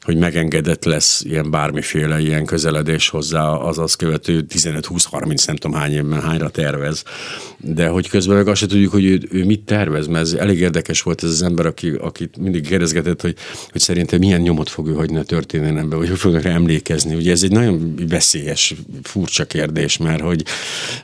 [0.09, 5.93] hogy megengedett lesz ilyen bármiféle ilyen közeledés hozzá az azt követő 15-20-30 nem tudom hány
[5.93, 7.03] évben hányra tervez.
[7.59, 10.61] De hogy közben meg azt se tudjuk, hogy ő, ő mit tervez, mert ez elég
[10.61, 13.35] érdekes volt ez az ember, aki, akit mindig kérdezgetett, hogy,
[13.71, 17.15] hogy szerintem milyen nyomot fog ő hagyni a történelembe, vagy hogy fognak rá emlékezni.
[17.15, 20.45] Ugye ez egy nagyon veszélyes, furcsa kérdés, mert hogy,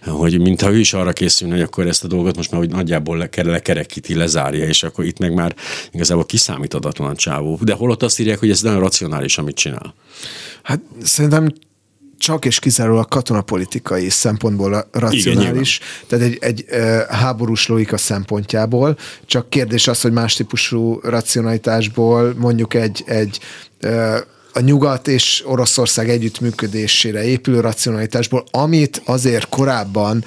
[0.04, 3.16] hogy mintha ő is arra készülne, hogy akkor ezt a dolgot most már hogy nagyjából
[3.16, 5.54] le, lekerekíti, lezárja, és akkor itt meg már
[5.92, 7.58] igazából kiszámíthatatlan a csávó.
[7.62, 9.94] De holott azt írják, hogy ez nagyon racionális, amit csinál.
[10.62, 11.52] Hát szerintem
[12.18, 16.64] csak és kizárólag katonapolitikai szempontból racionális, Igen, tehát egy, egy
[17.08, 23.38] háborús logika szempontjából, csak kérdés az, hogy más típusú racionalitásból mondjuk egy, egy
[24.52, 30.24] a nyugat és Oroszország együttműködésére épülő racionalitásból, amit azért korábban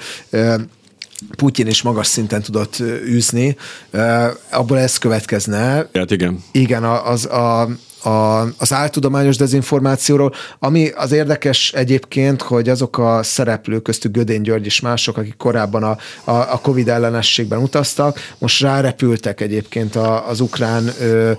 [1.36, 3.56] Putyin is magas szinten tudott űzni,
[4.50, 5.88] abból ez következne.
[5.92, 6.44] Hát igen.
[6.52, 7.68] Igen, az a,
[8.02, 14.66] a, az áltudományos dezinformációról, ami az érdekes egyébként, hogy azok a szereplők köztük Gödény György
[14.66, 20.40] és mások, akik korábban a, a, a Covid ellenességben utaztak, most rárepültek egyébként a, az
[20.40, 21.32] ukrán ö,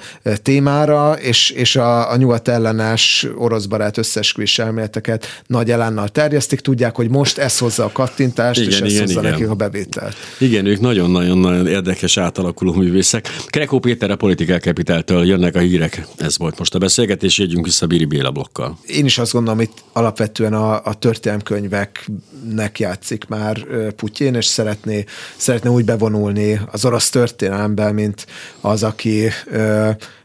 [0.43, 6.95] témára, és, és a, a nyugat ellenes orosz barát összesküvés elméleteket nagy elánnal terjesztik, tudják,
[6.95, 9.31] hogy most ez hozza a kattintást, igen, és ez igen, hozza igen.
[9.31, 10.15] nekik a bevételt.
[10.37, 13.27] Igen, ők nagyon-nagyon-nagyon érdekes átalakuló művészek.
[13.45, 17.65] Krekó Péter a Political Capital-től jönnek a hírek, ez volt volt most a beszélgetés, jegyünk
[17.65, 18.77] vissza Biri Béla blokkal.
[18.85, 25.05] Én is azt gondolom, hogy alapvetően a, a történelmkönyveknek játszik már Putyin, és szeretné,
[25.37, 28.27] szeretné úgy bevonulni az orosz történelembe, mint
[28.61, 29.27] az, aki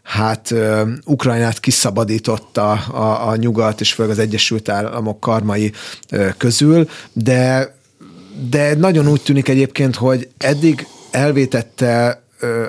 [0.02, 0.54] hát
[1.04, 5.72] Ukrajnát kiszabadította a, a nyugat, és főleg az Egyesült Államok karmai
[6.36, 7.72] közül, de
[8.50, 12.23] de nagyon úgy tűnik egyébként, hogy eddig elvétette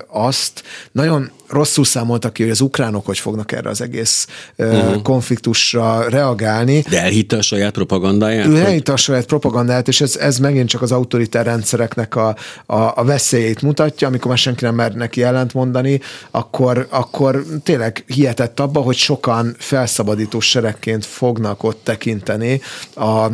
[0.07, 5.01] azt, nagyon rosszul számoltak ki, hogy az ukránok hogy fognak erre az egész uh-huh.
[5.01, 6.83] konfliktusra reagálni.
[6.89, 8.47] De elhitte a saját propagandáját?
[8.47, 12.35] Ő elhitte a saját propagandáját, és ez, ez megint csak az autoritár rendszereknek a,
[12.65, 18.03] a, a veszélyét mutatja, amikor már senki nem mer neki ellent mondani, akkor, akkor tényleg
[18.07, 22.61] hihetett abba, hogy sokan felszabadító seregként fognak ott tekinteni
[22.95, 23.27] a,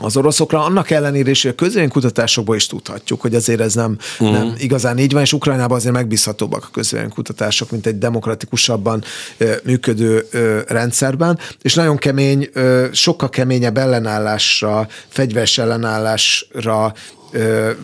[0.00, 4.38] az oroszokra, annak ellenére is, hogy a közvéleménykutatásokból is tudhatjuk, hogy azért ez nem, uh-huh.
[4.38, 9.04] nem igazán így van, és Ukrajnában azért megbízhatóbbak a közvéleménykutatások, mint egy demokratikusabban
[9.36, 16.94] ö, működő ö, rendszerben, és nagyon kemény, ö, sokkal keményebb ellenállásra, fegyveres ellenállásra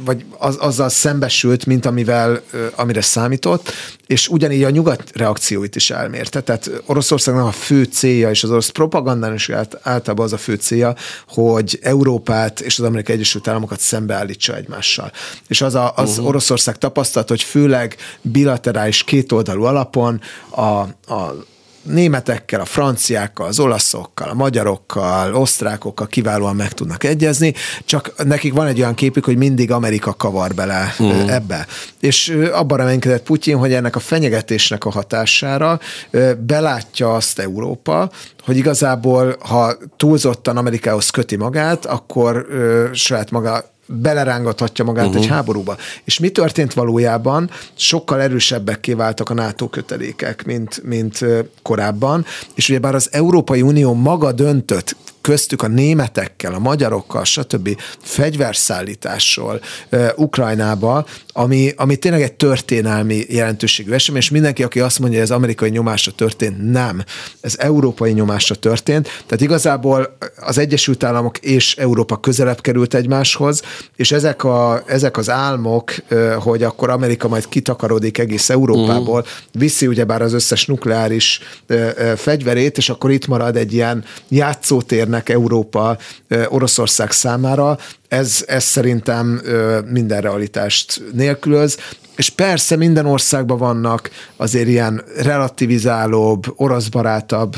[0.04, 2.42] vagy az, azzal szembesült, mint amivel,
[2.74, 3.72] amire számított,
[4.06, 6.40] és ugyanígy a nyugat reakcióit is elmérte.
[6.40, 9.50] Tehát Oroszországnak a fő célja, és az orosz propagandán is
[9.82, 10.94] általában az a fő célja,
[11.28, 15.12] hogy Európát és az Amerikai Egyesült Államokat szembeállítsa egymással.
[15.48, 16.26] És az, a, az uh-huh.
[16.26, 20.62] Oroszország tapasztalat, hogy főleg bilaterális kétoldalú alapon a,
[21.14, 21.44] a
[21.84, 28.66] németekkel, a franciákkal, az olaszokkal, a magyarokkal, osztrákokkal kiválóan meg tudnak egyezni, csak nekik van
[28.66, 31.34] egy olyan képük, hogy mindig Amerika kavar bele uh-huh.
[31.34, 31.66] ebbe.
[32.00, 35.80] És abban reménykedett Putyin, hogy ennek a fenyegetésnek a hatására
[36.38, 38.10] belátja azt Európa,
[38.44, 42.46] hogy igazából, ha túlzottan Amerikához köti magát, akkor
[42.92, 45.22] saját maga belerángathatja magát uh-huh.
[45.22, 45.76] egy háborúba.
[46.04, 47.50] És mi történt valójában?
[47.74, 51.24] Sokkal erősebbek váltak a NATO kötelékek, mint, mint
[51.62, 57.80] korábban, és ugyebár az Európai Unió maga döntött köztük a németekkel, a magyarokkal, stb.
[58.02, 59.60] fegyverszállításról
[59.92, 65.28] uh, Ukrajnába, ami, ami tényleg egy történelmi jelentőségű esemény, és mindenki, aki azt mondja, hogy
[65.28, 67.04] ez amerikai nyomásra történt, nem.
[67.40, 69.04] Ez európai nyomásra történt.
[69.04, 73.62] Tehát igazából az Egyesült Államok és Európa közelebb került egymáshoz,
[73.96, 75.94] és ezek, a, ezek az álmok,
[76.38, 79.34] hogy akkor Amerika majd kitakarodik egész Európából, uh-huh.
[79.52, 81.40] viszi ugyebár az összes nukleáris
[82.16, 85.96] fegyverét, és akkor itt marad egy ilyen játszótér ennek Európa
[86.48, 89.42] Oroszország számára, ez, ez szerintem
[89.88, 91.76] minden realitást nélkülöz,
[92.16, 97.56] és persze minden országban vannak azért ilyen relativizálóbb, oroszbarátabb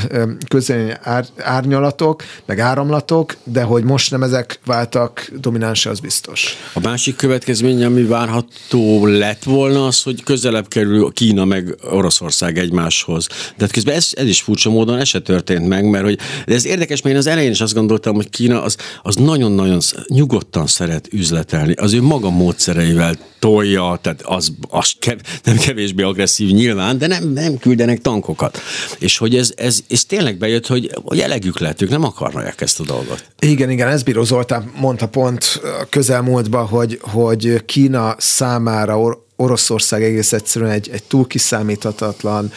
[0.49, 0.93] közöny
[1.37, 6.57] árnyalatok, meg áramlatok, de hogy most nem ezek váltak dominánsra, az biztos.
[6.73, 13.27] A másik következmény, ami várható lett volna, az, hogy közelebb kerül Kína meg Oroszország egymáshoz.
[13.29, 16.55] De hát közben ez, ez is furcsa módon ez se történt meg, mert hogy de
[16.55, 20.67] ez érdekes, mert én az elején is azt gondoltam, hogy Kína az, az nagyon-nagyon nyugodtan
[20.67, 21.73] szeret üzletelni.
[21.73, 27.29] Az ő maga módszereivel tolja, tehát az, az kev, nem kevésbé agresszív nyilván, de nem,
[27.29, 28.61] nem küldenek tankokat.
[28.99, 32.81] És hogy ez, ez, ez tényleg bejött, hogy, hogy elegük lett, ők nem akarnak ezt
[32.81, 33.25] a dolgot.
[33.39, 38.97] Igen, igen, ez Bíró Zoltán mondta pont közelmúltban, hogy, hogy Kína számára
[39.37, 42.53] Oroszország egész egyszerűen egy, egy túl kiszámíthatatlan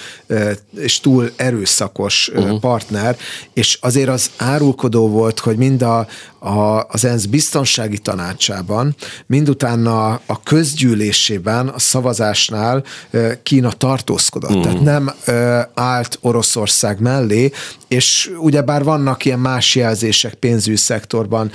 [0.77, 2.59] és túl erőszakos uh-huh.
[2.59, 3.17] partner,
[3.53, 6.07] és azért az árulkodó volt, hogy mind a,
[6.39, 12.83] a, az ENSZ biztonsági tanácsában, mind utána a közgyűlésében, a szavazásnál
[13.43, 14.49] Kína tartózkodott.
[14.49, 14.63] Uh-huh.
[14.63, 15.11] Tehát nem
[15.73, 17.51] állt Oroszország mellé,
[17.87, 21.51] és ugyebár vannak ilyen más jelzések pénzügyi szektorban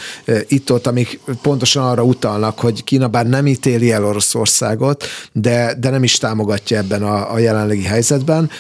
[0.49, 6.03] itt-ott, amik pontosan arra utalnak, hogy Kína bár nem ítéli el Oroszországot, de, de nem
[6.03, 8.51] is támogatja ebben a, a jelenlegi helyzetben.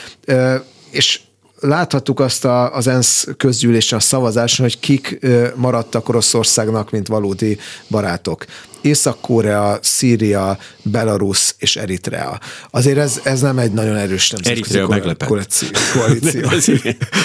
[0.90, 1.20] És
[1.64, 5.18] láthattuk azt a, az ENSZ közgyűlésen a szavazáson, hogy kik
[5.54, 8.44] maradtak Oroszországnak, mint valódi barátok.
[8.84, 12.40] Észak-Korea, Szíria, Belarus és Eritrea.
[12.70, 14.78] Azért ez, ez nem egy nagyon erős nemzetközi
[15.26, 15.68] koalíció.
[15.94, 16.76] koalíció.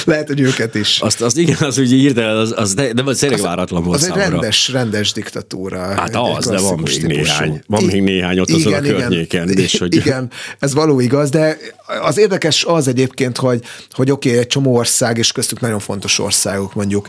[0.05, 0.99] Lehet, hogy őket is.
[0.99, 4.07] Azt, az igen, az úgy írta, az, az de, de az tényleg váratlan volt Az
[4.07, 5.79] egy rendes, rendes diktatúra.
[5.79, 7.61] Hát az, de van még néhány.
[7.67, 9.49] Van még néhány ott azon a környéken.
[9.49, 9.95] És hogy...
[9.95, 11.57] Igen, ez való igaz, de
[12.01, 16.19] az érdekes az egyébként, hogy, hogy oké, okay, egy csomó ország, és köztük nagyon fontos
[16.19, 17.07] országok, mondjuk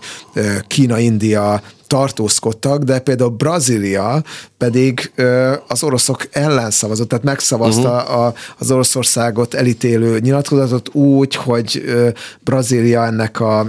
[0.67, 4.23] Kína, India, tartózkodtak, de például Brazília
[4.59, 5.13] pedig
[5.69, 8.21] az oroszok ellen szavazott, tehát megszavazta uh-huh.
[8.21, 11.83] a, az Oroszországot elítélő nyilatkozatot úgy, hogy
[12.41, 13.67] Brazília ennek a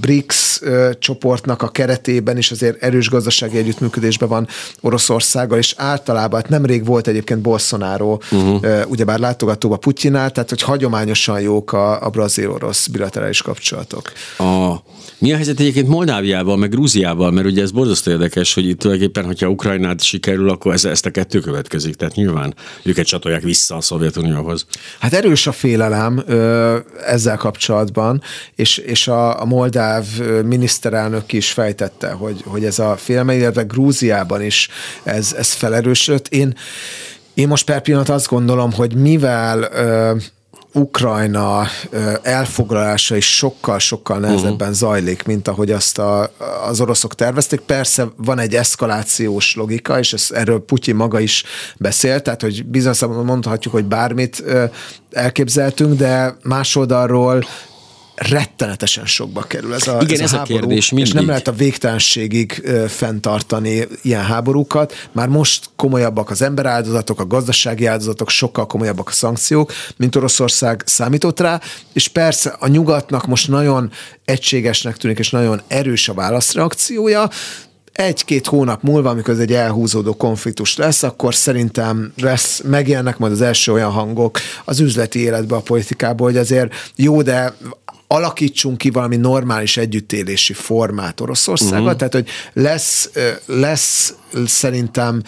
[0.00, 0.60] BRICS
[0.98, 4.48] csoportnak a keretében is azért erős gazdasági együttműködésben van
[4.80, 8.82] Oroszországgal, és általában, hát nemrég volt egyébként Bolsonaro, uh-huh.
[8.88, 14.12] ugyebár látogatóba Putyinál, tehát hogy hagyományosan jók a, a brazil-orosz bilaterális kapcsolatok.
[14.38, 14.74] A,
[15.18, 19.24] mi a helyzet egyébként Moldáviával, meg Grúziával, mert ugye ez borzasztó érdekes, hogy itt tulajdonképpen,
[19.24, 21.94] hogyha Ukrajnát sikerül, akkor ez, ezt a kettő következik.
[21.94, 24.66] Tehát nyilván őket csatolják vissza a Szovjetunióhoz.
[24.98, 28.22] Hát erős a félelem ö, ezzel kapcsolatban,
[28.54, 30.06] és, és a, a moldáv
[30.44, 34.68] miniszterelnök is fejtette, hogy, hogy ez a félelem, illetve Grúziában is
[35.02, 36.28] ez, ez felerősödött.
[36.28, 36.54] Én,
[37.34, 40.16] én most per pillanat azt gondolom, hogy mivel ö,
[40.74, 41.66] Ukrajna
[42.22, 44.72] elfoglalása is sokkal-sokkal nehezebben uh-huh.
[44.72, 46.32] zajlik, mint ahogy azt a,
[46.68, 47.60] az oroszok tervezték.
[47.60, 51.44] Persze van egy eszkalációs logika, és ez, erről Putyin maga is
[51.76, 54.44] beszélt, tehát hogy bizonyos mondhatjuk, hogy bármit
[55.10, 57.44] elképzeltünk, de más oldalról
[58.22, 61.08] rettenetesen sokba kerül ez a, Igen, ez a, ez háború, a kérdés mindig.
[61.08, 62.52] és nem lehet a végtelenségig
[62.88, 65.08] fenntartani ilyen háborúkat.
[65.12, 71.40] Már most komolyabbak az emberáldozatok, a gazdasági áldozatok, sokkal komolyabbak a szankciók, mint Oroszország számított
[71.40, 71.60] rá,
[71.92, 73.90] és persze a nyugatnak most nagyon
[74.24, 77.28] egységesnek tűnik, és nagyon erős a válaszreakciója,
[77.92, 83.40] egy-két hónap múlva, amikor ez egy elhúzódó konfliktus lesz, akkor szerintem lesz, megjelennek majd az
[83.40, 87.54] első olyan hangok az üzleti életbe, a politikából, hogy azért jó, de
[88.12, 91.96] alakítsunk ki valami normális együttélési formát Oroszországgal, uh-huh.
[91.96, 93.10] tehát hogy lesz,
[93.46, 94.14] lesz
[94.46, 95.22] szerintem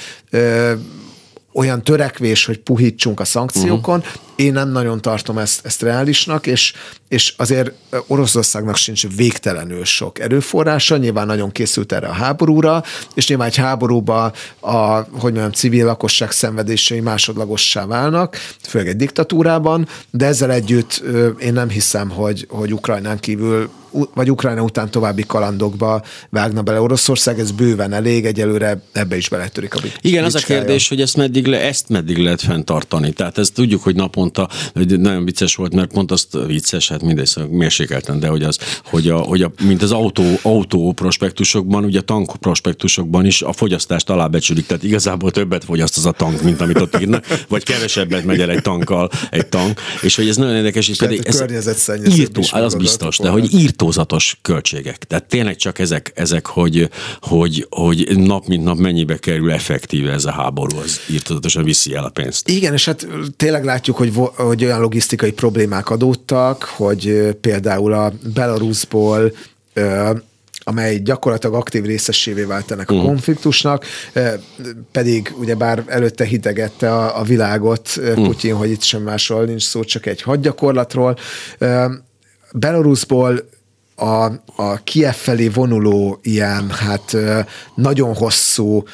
[1.52, 3.98] olyan törekvés, hogy puhítsunk a szankciókon.
[3.98, 4.12] Uh-huh.
[4.36, 6.72] Én nem nagyon tartom ezt, ezt reálisnak, és,
[7.08, 7.72] és azért
[8.06, 12.82] Oroszországnak sincs végtelenül sok erőforrása, nyilván nagyon készült erre a háborúra,
[13.14, 19.88] és nyilván egy háborúba a, hogy mondjam, civil lakosság szenvedései másodlagossá válnak, főleg egy diktatúrában,
[20.10, 21.02] de ezzel együtt
[21.38, 23.70] én nem hiszem, hogy, hogy Ukrajnán kívül
[24.14, 29.74] vagy Ukrajna után további kalandokba vágna bele Oroszország, ez bőven elég, egyelőre ebbe is beletörik
[29.74, 29.98] a bit.
[30.00, 33.12] Igen, az a kérdés, hogy ezt meddig, le, ezt meddig lehet fenntartani.
[33.12, 33.94] Tehát ezt tudjuk, hogy
[34.24, 38.42] naponta, hogy nagyon vicces volt, mert pont azt vicces, hát mindegy, szóval mérsékelten, de hogy
[38.42, 43.42] az, hogy, a, hogy a, mint az autó, autó prospektusokban, ugye a tank prospektusokban is
[43.42, 47.62] a fogyasztást alábecsülik, tehát igazából többet fogyaszt az a tank, mint amit ott írnak, vagy
[47.64, 51.44] kevesebbet megy el egy tankkal egy tank, és hogy ez nagyon érdekes, és pedig ez
[52.18, 54.98] írtó, az biztos, de hogy írtó írtózatos költségek.
[54.98, 60.24] Tehát tényleg csak ezek, ezek hogy, hogy, hogy nap mint nap mennyibe kerül effektíve ez
[60.24, 62.48] a háború, az írtózatosan viszi el a pénzt.
[62.48, 63.06] Igen, és hát
[63.37, 69.33] tényleg látjuk, hogy, hogy olyan logisztikai problémák adódtak, hogy például a Belarusból
[70.66, 73.85] amely gyakorlatilag aktív részessévé vált ennek a uh konfliktusnak,
[74.92, 79.85] pedig ugyebár előtte hidegette a, a világot uh Putyin, hogy itt sem másról nincs szó,
[79.85, 81.16] csak egy hadgyakorlatról.
[82.53, 83.48] Belarusból
[83.94, 84.24] a,
[84.57, 87.16] a Kiev felé vonuló ilyen hát
[87.74, 88.85] nagyon hosszú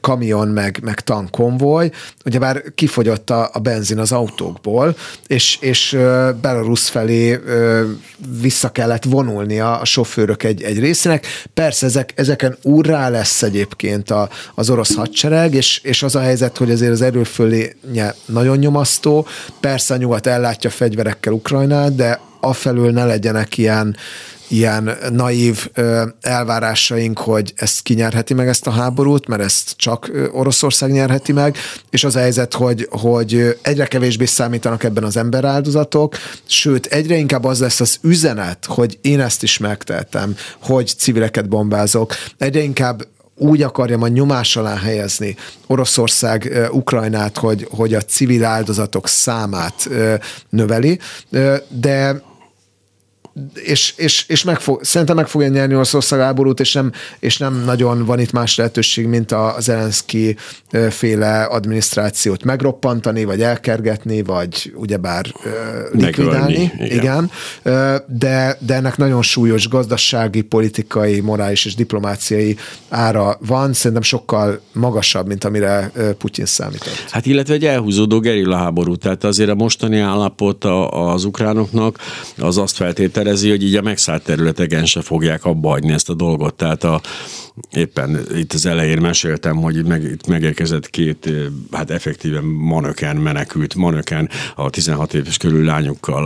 [0.00, 1.90] kamion meg, meg tankkonvoj,
[2.24, 5.98] ugyebár kifogyott a, a benzin az autókból, és, és
[6.40, 7.38] Belarus felé
[8.40, 11.26] vissza kellett vonulni a, a sofőrök egy, egy részének.
[11.54, 16.56] Persze ezek, ezeken úrrá lesz egyébként a, az orosz hadsereg, és, és az a helyzet,
[16.56, 19.26] hogy azért az erőfölénye nagyon nyomasztó.
[19.60, 23.96] Persze a nyugat ellátja fegyverekkel Ukrajnát, de afelől ne legyenek ilyen
[24.48, 25.68] ilyen naív
[26.20, 31.56] elvárásaink, hogy ezt kinyerheti meg ezt a háborút, mert ezt csak Oroszország nyerheti meg,
[31.90, 37.44] és az a helyzet, hogy, hogy egyre kevésbé számítanak ebben az emberáldozatok, sőt, egyre inkább
[37.44, 43.62] az lesz az üzenet, hogy én ezt is megtehetem, hogy civileket bombázok, egyre inkább úgy
[43.62, 49.88] akarja majd nyomás alá helyezni Oroszország Ukrajnát, hogy, hogy a civil áldozatok számát
[50.48, 50.98] növeli,
[51.68, 52.22] de
[53.54, 57.62] és, és, és meg fog, szerintem meg fogja nyerni Oroszország háborút, és nem, és nem
[57.64, 60.36] nagyon van itt más lehetőség, mint a Zelenszky
[60.90, 65.26] féle adminisztrációt megroppantani, vagy elkergetni, vagy ugyebár
[65.92, 66.52] likvidálni.
[66.52, 66.98] Megölni, igen.
[66.98, 67.30] igen.
[68.06, 72.56] De, de ennek nagyon súlyos gazdasági, politikai, morális és diplomáciai
[72.88, 77.04] ára van, szerintem sokkal magasabb, mint amire Putyin számított.
[77.10, 81.98] Hát illetve egy elhúzódó gerilla háború, tehát azért a mostani állapot az ukránoknak
[82.38, 86.14] az azt feltétel feltételezi, hogy így a megszállt területeken se fogják abba hagyni ezt a
[86.14, 86.54] dolgot.
[86.54, 87.00] Tehát a,
[87.72, 91.30] éppen itt az elején meséltem, hogy meg, itt megérkezett két,
[91.72, 96.24] hát effektíven manöken menekült, manöken a 16 éves körül lányokkal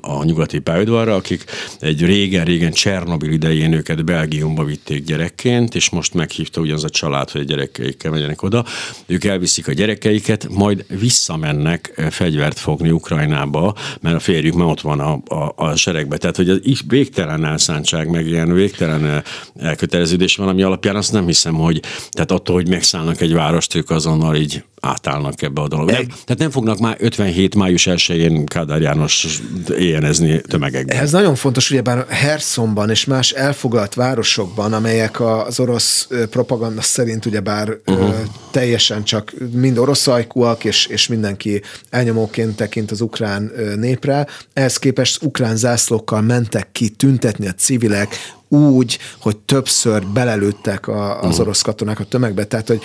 [0.00, 1.44] a nyugati pályaudvarra, akik
[1.80, 7.40] egy régen-régen Csernobil idején őket Belgiumba vitték gyerekként, és most meghívta ugyanaz a család, hogy
[7.40, 8.64] a gyerekeikkel menjenek oda.
[9.06, 15.00] Ők elviszik a gyerekeiket, majd visszamennek fegyvert fogni Ukrajnába, mert a férjük már ott van
[15.00, 16.16] a, a, a seregbe.
[16.16, 19.22] Tehát, hogy az végtelen elszántság, meg ilyen végtelen
[19.58, 21.80] elköteleződés van, ami alapján azt nem hiszem, hogy
[22.10, 25.92] tehát attól, hogy megszállnak egy várost, ők azonnal így átállnak ebbe a dologba.
[25.92, 27.54] Nem, tehát nem fognak már 57.
[27.54, 29.40] május 1-én Kádár János
[29.78, 30.96] éjjenezni tömegekben.
[30.96, 37.68] Ez nagyon fontos, ugyebár Herszonban és más elfoglalt városokban, amelyek az orosz propaganda szerint ugyebár
[37.86, 38.14] uh-huh.
[38.50, 44.26] teljesen csak mind orosz ajkúak, és, és mindenki elnyomóként tekint az ukrán népre.
[44.52, 48.08] Ehhez képest ukrán zászlókkal mentek ki tüntetni a civilek,
[48.52, 51.40] úgy, hogy többször belelőttek a, az mhm.
[51.40, 52.44] orosz katonák a tömegbe.
[52.44, 52.82] Tehát, hogy,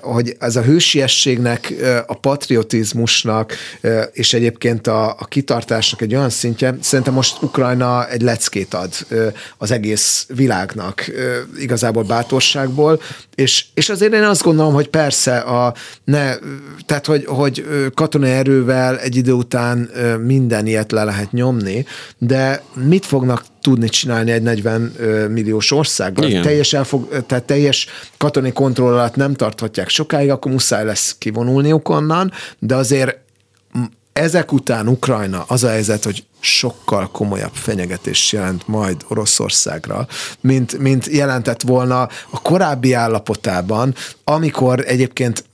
[0.00, 1.74] hogy ez a hősiességnek,
[2.06, 3.52] a patriotizmusnak,
[4.12, 8.92] és egyébként a, a kitartásnak egy olyan szintje, szerintem most Ukrajna egy leckét ad
[9.58, 11.04] az egész világnak
[11.58, 13.00] igazából bátorságból,
[13.34, 16.34] és, és azért én azt gondolom, hogy persze a ne,
[16.86, 19.90] tehát hogy, hogy katonai erővel egy idő után
[20.24, 21.86] minden ilyet le lehet nyomni,
[22.18, 24.80] de mit fognak tudni csinálni egy 40
[25.30, 26.28] milliós országgal.
[26.28, 26.42] Igen.
[26.42, 27.86] Teljes, elfog, tehát teljes
[28.16, 33.18] katonai kontroll alatt nem tarthatják sokáig, akkor muszáj lesz kivonulniuk onnan, de azért
[34.12, 40.06] ezek után Ukrajna az a helyzet, hogy sokkal komolyabb fenyegetés jelent majd Oroszországra,
[40.40, 42.00] mint, mint jelentett volna
[42.30, 43.94] a korábbi állapotában,
[44.24, 45.44] amikor egyébként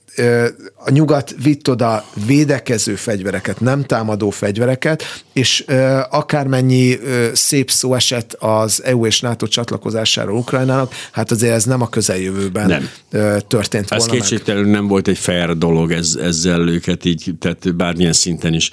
[0.74, 5.02] a nyugat vitt oda védekező fegyvereket, nem támadó fegyvereket,
[5.32, 5.64] és
[6.10, 6.98] akármennyi
[7.32, 12.66] szép szó esett az EU és NATO csatlakozásáról Ukrajnának, hát azért ez nem a közeljövőben
[12.66, 12.88] nem.
[13.48, 18.12] történt volna Ez kétségtelenül nem volt egy fair dolog ez, ezzel őket így, tehát bármilyen
[18.12, 18.70] szinten is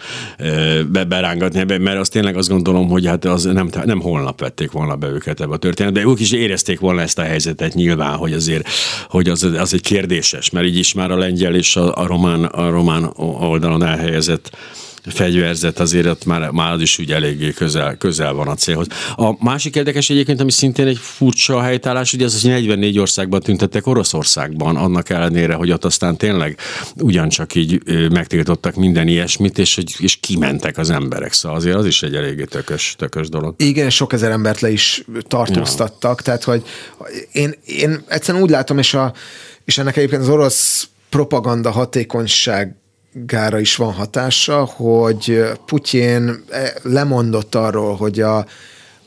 [0.92, 4.96] be, berángatni, mert azt tényleg azt gondolom, hogy hát az nem, nem holnap vették volna
[4.96, 8.34] be őket ebbe a történetbe, de ők is érezték volna ezt a helyzetet nyilván, hogy
[8.34, 8.68] azért,
[9.10, 12.44] hogy az, az egy kérdéses, mert így is már a lengyel és a, a román,
[12.44, 14.58] a román oldalon elhelyezett
[15.12, 18.88] fegyverzet azért ott már, már az is úgy eléggé közel, közel van a célhoz.
[19.16, 23.88] A másik érdekes egyébként, ami szintén egy furcsa helytállás, ugye az, hogy 44 országban tüntettek
[23.88, 26.58] Oroszországban, annak ellenére, hogy ott aztán tényleg
[26.96, 27.82] ugyancsak így
[28.12, 31.34] megtiltottak minden ilyesmit, és, és kimentek az emberek.
[31.34, 33.54] Szóval azért az is egy eléggé tökös, tökös dolog.
[33.58, 36.24] Igen, sok ezer embert le is tartóztattak, ja.
[36.24, 36.64] tehát hogy
[37.32, 39.14] én, én egyszerűen úgy látom, és, a,
[39.66, 42.76] és ennek egyébként az orosz propaganda hatékonyság
[43.14, 48.46] gára is van hatása, hogy Putyin eh, lemondott arról, hogy a,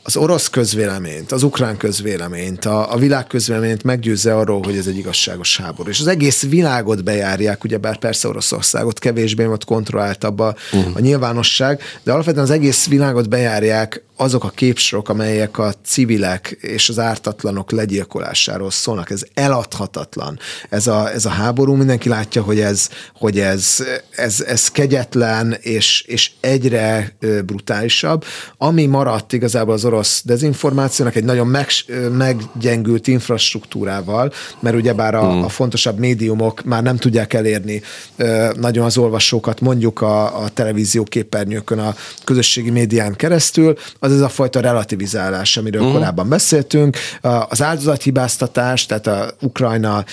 [0.03, 4.97] az orosz közvéleményt, az ukrán közvéleményt, a, a világ közvéleményt meggyőzze arról, hogy ez egy
[4.97, 5.89] igazságos háború.
[5.89, 10.95] És az egész világot bejárják, ugyebár persze Oroszországot kevésbé ott kontrolláltabb a, uh-huh.
[10.95, 16.89] a nyilvánosság, de alapvetően az egész világot bejárják azok a képsorok, amelyek a civilek és
[16.89, 19.09] az ártatlanok legyilkolásáról szólnak.
[19.09, 20.39] Ez eladhatatlan.
[20.69, 26.01] Ez a, ez a háború, mindenki látja, hogy ez, hogy ez, ez, ez kegyetlen és,
[26.07, 28.25] és egyre brutálisabb.
[28.57, 31.67] Ami maradt igazából az orosz dezinformációnak egy nagyon meg,
[32.17, 35.43] meggyengült infrastruktúrával, mert ugyebár a, hmm.
[35.43, 37.81] a fontosabb médiumok már nem tudják elérni
[38.59, 44.29] nagyon az olvasókat, mondjuk a, a televízió képernyőkön, a közösségi médián keresztül, az ez a
[44.29, 45.97] fajta relativizálás, amiről uh-huh.
[45.97, 46.97] korábban beszéltünk.
[47.49, 50.05] Az áldozathibáztatás, tehát a Ukrajna,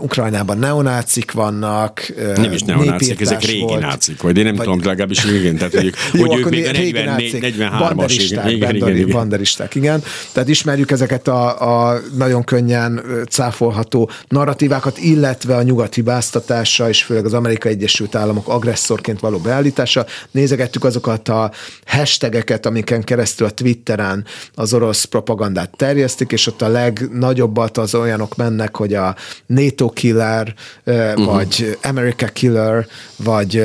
[0.00, 2.12] Ukrajnában neonácik vannak.
[2.34, 5.74] Nem is neonácik, ezek régi volt, nácik, vagy én nem vagy, tudom, legalábbis igen, tehát
[5.74, 8.55] hogy, Jó, hogy ők még a 43-as.
[8.56, 10.02] Igen, igen, igen, banderisták, igen.
[10.32, 17.24] Tehát ismerjük ezeket a, a nagyon könnyen cáfolható narratívákat, illetve a nyugat hibáztatása, és főleg
[17.24, 20.06] az Amerikai Egyesült Államok agresszorként való beállítása.
[20.30, 21.50] Nézegettük azokat a
[21.86, 28.36] hashtageket, amiken keresztül a Twitteren az orosz propagandát terjesztik, és ott a legnagyobbat az olyanok
[28.36, 29.14] mennek, hogy a
[29.46, 30.54] NATO killer,
[30.84, 31.24] uh-huh.
[31.24, 32.86] vagy America killer,
[33.16, 33.64] vagy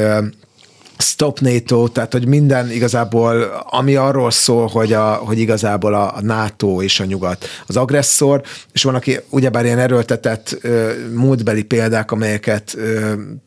[1.01, 6.21] Stop NATO, tehát hogy minden igazából, ami arról szól, hogy, a, hogy igazából a, a
[6.21, 8.41] NATO és a nyugat az agresszor,
[8.71, 10.57] és van, aki ugyebár ilyen erőltetett
[11.13, 12.77] múltbeli példák, amelyeket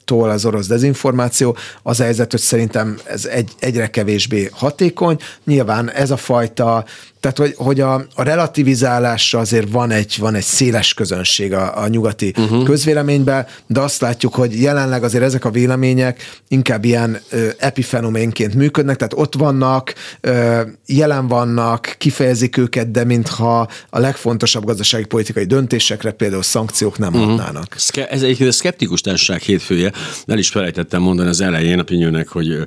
[0.05, 5.17] tól az orosz dezinformáció, az a helyzet, hogy szerintem ez egy, egyre kevésbé hatékony.
[5.45, 6.85] Nyilván ez a fajta
[7.25, 11.89] tehát, hogy, hogy a, a relativizálásra azért van egy, van egy széles közönség a, a
[11.89, 12.65] nyugati uh-huh.
[12.65, 18.97] közvéleményben, de azt látjuk, hogy jelenleg azért ezek a vélemények inkább ilyen ö, epifenoménként működnek,
[18.97, 26.11] tehát ott vannak, ö, jelen vannak, kifejezik őket, de mintha a legfontosabb gazdasági politikai döntésekre,
[26.11, 27.29] például szankciók nem uh-huh.
[27.29, 27.77] hatnának.
[28.09, 29.93] Ez egy szkeptikus társaság hétfője.
[30.27, 32.65] El is felejtettem mondani az elején a Pinyőnek, hogy,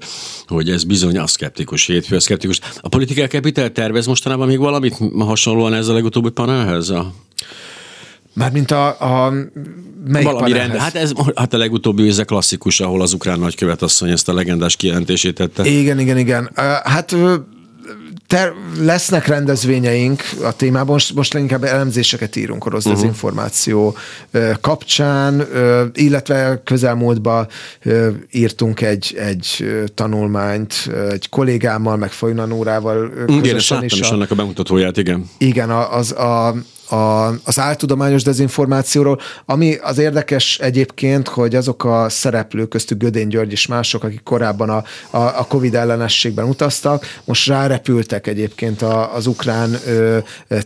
[0.48, 2.60] hogy ez bizony a szkeptikus hétfő, a szkeptikus.
[2.80, 6.90] A politikai kapital tervez mostanában még valamit hasonlóan ez a legutóbbi panelhez?
[6.90, 7.14] A...
[8.34, 9.34] Mármint a, a
[10.08, 13.82] melyik Valami rend, hát ez hát a legutóbbi ez a klasszikus, ahol az ukrán nagykövet
[13.82, 15.66] asszony ezt a legendás kijelentését tette.
[15.66, 16.50] Igen, igen, igen.
[16.84, 17.16] Hát
[18.28, 23.02] ter- lesznek rendezvényeink a témában, most, most leginkább elemzéseket írunk orosz uh-huh.
[23.02, 23.96] dezinformáció
[24.32, 25.48] ö, kapcsán,
[25.94, 27.48] illetve közelmúltban
[28.32, 34.36] írtunk egy, egy tanulmányt egy kollégámmal, meg Folynan órával Igen, láttam is, a, annak a
[34.36, 35.30] bemutatóját, igen.
[35.38, 36.56] Igen, az a,
[36.90, 43.52] a, az áltudományos dezinformációról, ami az érdekes egyébként, hogy azok a szereplők, köztük Gödény György
[43.52, 49.28] és mások, akik korábban a, a, a Covid ellenességben utaztak, most rárepültek egyébként a, az
[49.28, 50.18] ukrán ö,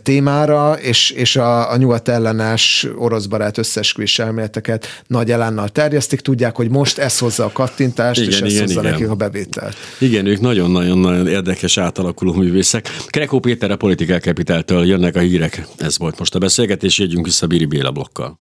[0.02, 6.56] témára, és, és a, a nyugat ellenes orosz barát összesküvés elméleteket nagy elánnal terjesztik, tudják,
[6.56, 8.92] hogy most ez hozza a kattintást, igen, és ez igen, hozza igen.
[8.92, 9.76] nekik a bevételt.
[9.98, 12.88] Igen, ők nagyon-nagyon-nagyon érdekes átalakuló művészek.
[13.06, 15.66] Krekó Péter a Political Capital-től jönnek a hírek.
[15.78, 18.30] Ez volt volt most a beszélgetés, jegyünk vissza Biri Béla blokkal.